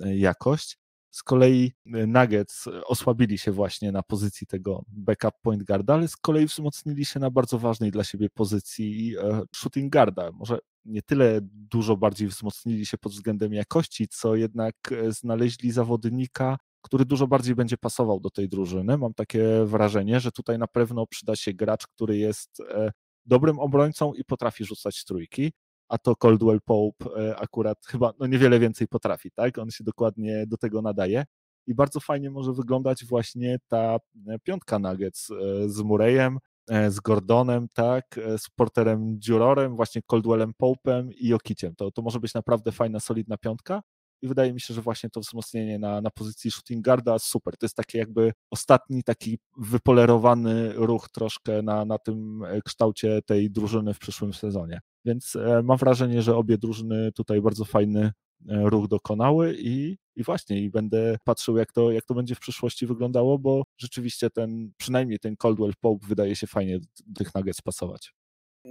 [0.00, 0.78] e, jakość.
[1.16, 6.16] Z kolei e, Nuggets osłabili się właśnie na pozycji tego backup point guarda, ale z
[6.16, 9.14] kolei wzmocnili się na bardzo ważnej dla siebie pozycji
[9.54, 10.32] shooting guarda.
[10.32, 16.58] Może nie tyle dużo bardziej wzmocnili się pod względem jakości, co jednak e, znaleźli zawodnika,
[16.82, 18.98] który dużo bardziej będzie pasował do tej drużyny.
[18.98, 22.92] Mam takie wrażenie, że tutaj na pewno przyda się gracz, który jest e,
[23.26, 25.52] dobrym obrońcą i potrafi rzucać trójki,
[25.88, 29.58] a to Coldwell Pope e, akurat chyba no niewiele więcej potrafi, tak?
[29.58, 31.24] On się dokładnie do tego nadaje.
[31.66, 33.98] I bardzo fajnie może wyglądać właśnie ta
[34.44, 35.28] piątka Nuggets
[35.66, 36.38] z Murrayem,
[36.70, 41.74] E, z Gordonem, tak, e, z Porterem Dziurorem, właśnie Coldwellem Popem i Jokiciem.
[41.76, 43.82] To, to może być naprawdę fajna, solidna piątka
[44.22, 47.56] i wydaje mi się, że właśnie to wzmocnienie na, na pozycji shooting guarda super.
[47.56, 53.50] To jest taki jakby ostatni taki wypolerowany ruch troszkę na, na tym e, kształcie tej
[53.50, 54.80] drużyny w przyszłym sezonie.
[55.04, 58.12] Więc mam wrażenie, że obie drużyny tutaj bardzo fajny
[58.48, 62.86] ruch dokonały i, i właśnie, i będę patrzył, jak to, jak to będzie w przyszłości
[62.86, 66.78] wyglądało, bo rzeczywiście ten, przynajmniej ten Coldwell Pope wydaje się fajnie
[67.14, 68.12] tych Nuggets pasować.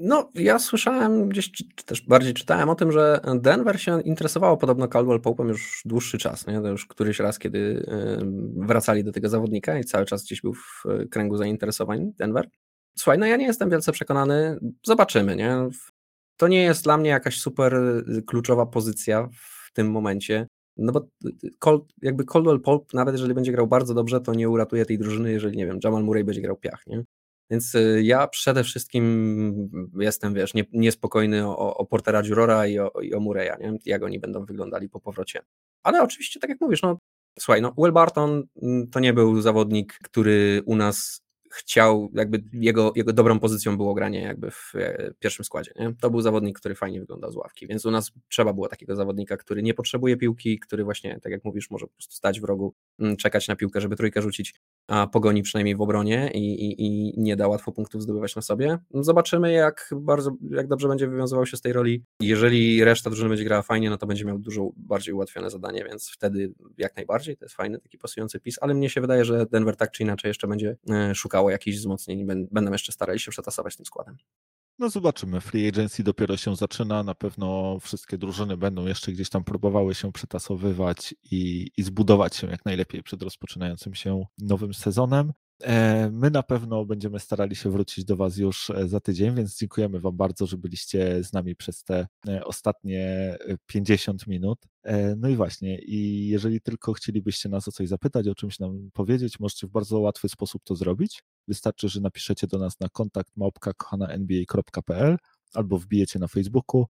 [0.02, 4.88] No, ja słyszałem gdzieś, czy też bardziej czytałem o tym, że Denver się interesowało podobno
[4.88, 6.62] Caldwell Pope'em już dłuższy czas, nie?
[6.62, 7.86] To już któryś raz, kiedy
[8.56, 12.50] wracali do tego zawodnika i cały czas gdzieś był w kręgu zainteresowań Denver.
[12.98, 15.58] Słuchaj, no ja nie jestem wielce przekonany, zobaczymy, nie?
[16.38, 21.08] To nie jest dla mnie jakaś super y, kluczowa pozycja w tym momencie, no bo
[21.60, 25.32] Cold, jakby Caldwell Pope, nawet jeżeli będzie grał bardzo dobrze, to nie uratuje tej drużyny,
[25.32, 27.04] jeżeli, nie wiem, Jamal Murray będzie grał piach, nie?
[27.50, 32.91] Więc y, ja przede wszystkim jestem, wiesz, nie, niespokojny o, o Portera Dziurora i o,
[33.02, 33.78] i o Murray'a, nie?
[33.86, 35.41] jak oni będą wyglądali po powrocie.
[35.84, 36.98] Ale oczywiście, tak jak mówisz, no
[37.39, 41.26] słuchaj, no Will Barton mm, to nie był zawodnik, który u nas
[41.56, 45.72] chciał, jakby jego, jego dobrą pozycją było granie jakby w e, pierwszym składzie.
[45.80, 45.93] Nie?
[46.02, 49.38] To był zawodnik, który fajnie wyglądał z ławki, więc u nas trzeba było takiego zawodnika,
[49.38, 52.74] który nie potrzebuje piłki, który właśnie, tak jak mówisz, może po prostu stać w rogu,
[53.00, 54.56] mm, czekać na piłkę, żeby trójkę rzucić,
[54.88, 58.77] a pogoni przynajmniej w obronie i, i, i nie da łatwo punktów zdobywać na sobie.
[58.93, 62.03] Zobaczymy, jak bardzo, jak dobrze będzie wywiązywał się z tej roli.
[62.19, 66.09] Jeżeli reszta drużyny będzie grała fajnie, no to będzie miał dużo bardziej ułatwione zadanie, więc
[66.09, 69.75] wtedy jak najbardziej to jest fajny taki pasujący pis, ale mnie się wydaje, że Denver
[69.75, 73.86] tak czy inaczej jeszcze będzie e, szukało jakichś wzmocnień, będą jeszcze starali się przetasować tym
[73.86, 74.17] składem.
[74.80, 75.41] No zobaczymy.
[75.41, 77.03] Free agency dopiero się zaczyna.
[77.03, 82.47] Na pewno wszystkie drużyny będą jeszcze gdzieś tam próbowały się przetasowywać i, i zbudować się
[82.47, 85.34] jak najlepiej przed rozpoczynającym się nowym sezonem.
[85.63, 89.57] E, my na pewno będziemy starali się wrócić do Was już e, za tydzień, więc
[89.57, 94.59] dziękujemy Wam bardzo, że byliście z nami przez te e, ostatnie 50 minut.
[95.17, 99.39] No i właśnie, i jeżeli tylko chcielibyście nas o coś zapytać, o czymś nam powiedzieć,
[99.39, 101.23] możecie w bardzo łatwy sposób to zrobić.
[101.48, 105.18] Wystarczy, że napiszecie do nas na kontakt małpka.kochana.nba.pl
[105.54, 106.86] albo wbijecie na Facebooku.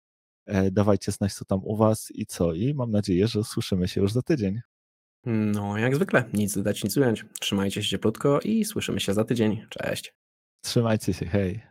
[0.72, 2.54] Dawajcie znać, co tam u Was i co.
[2.54, 4.60] I mam nadzieję, że słyszymy się już za tydzień.
[5.26, 7.26] No, jak zwykle, nic dodać, nic ująć.
[7.40, 9.66] Trzymajcie się cieplutko i słyszymy się za tydzień.
[9.70, 10.14] Cześć.
[10.62, 11.71] Trzymajcie się, hej.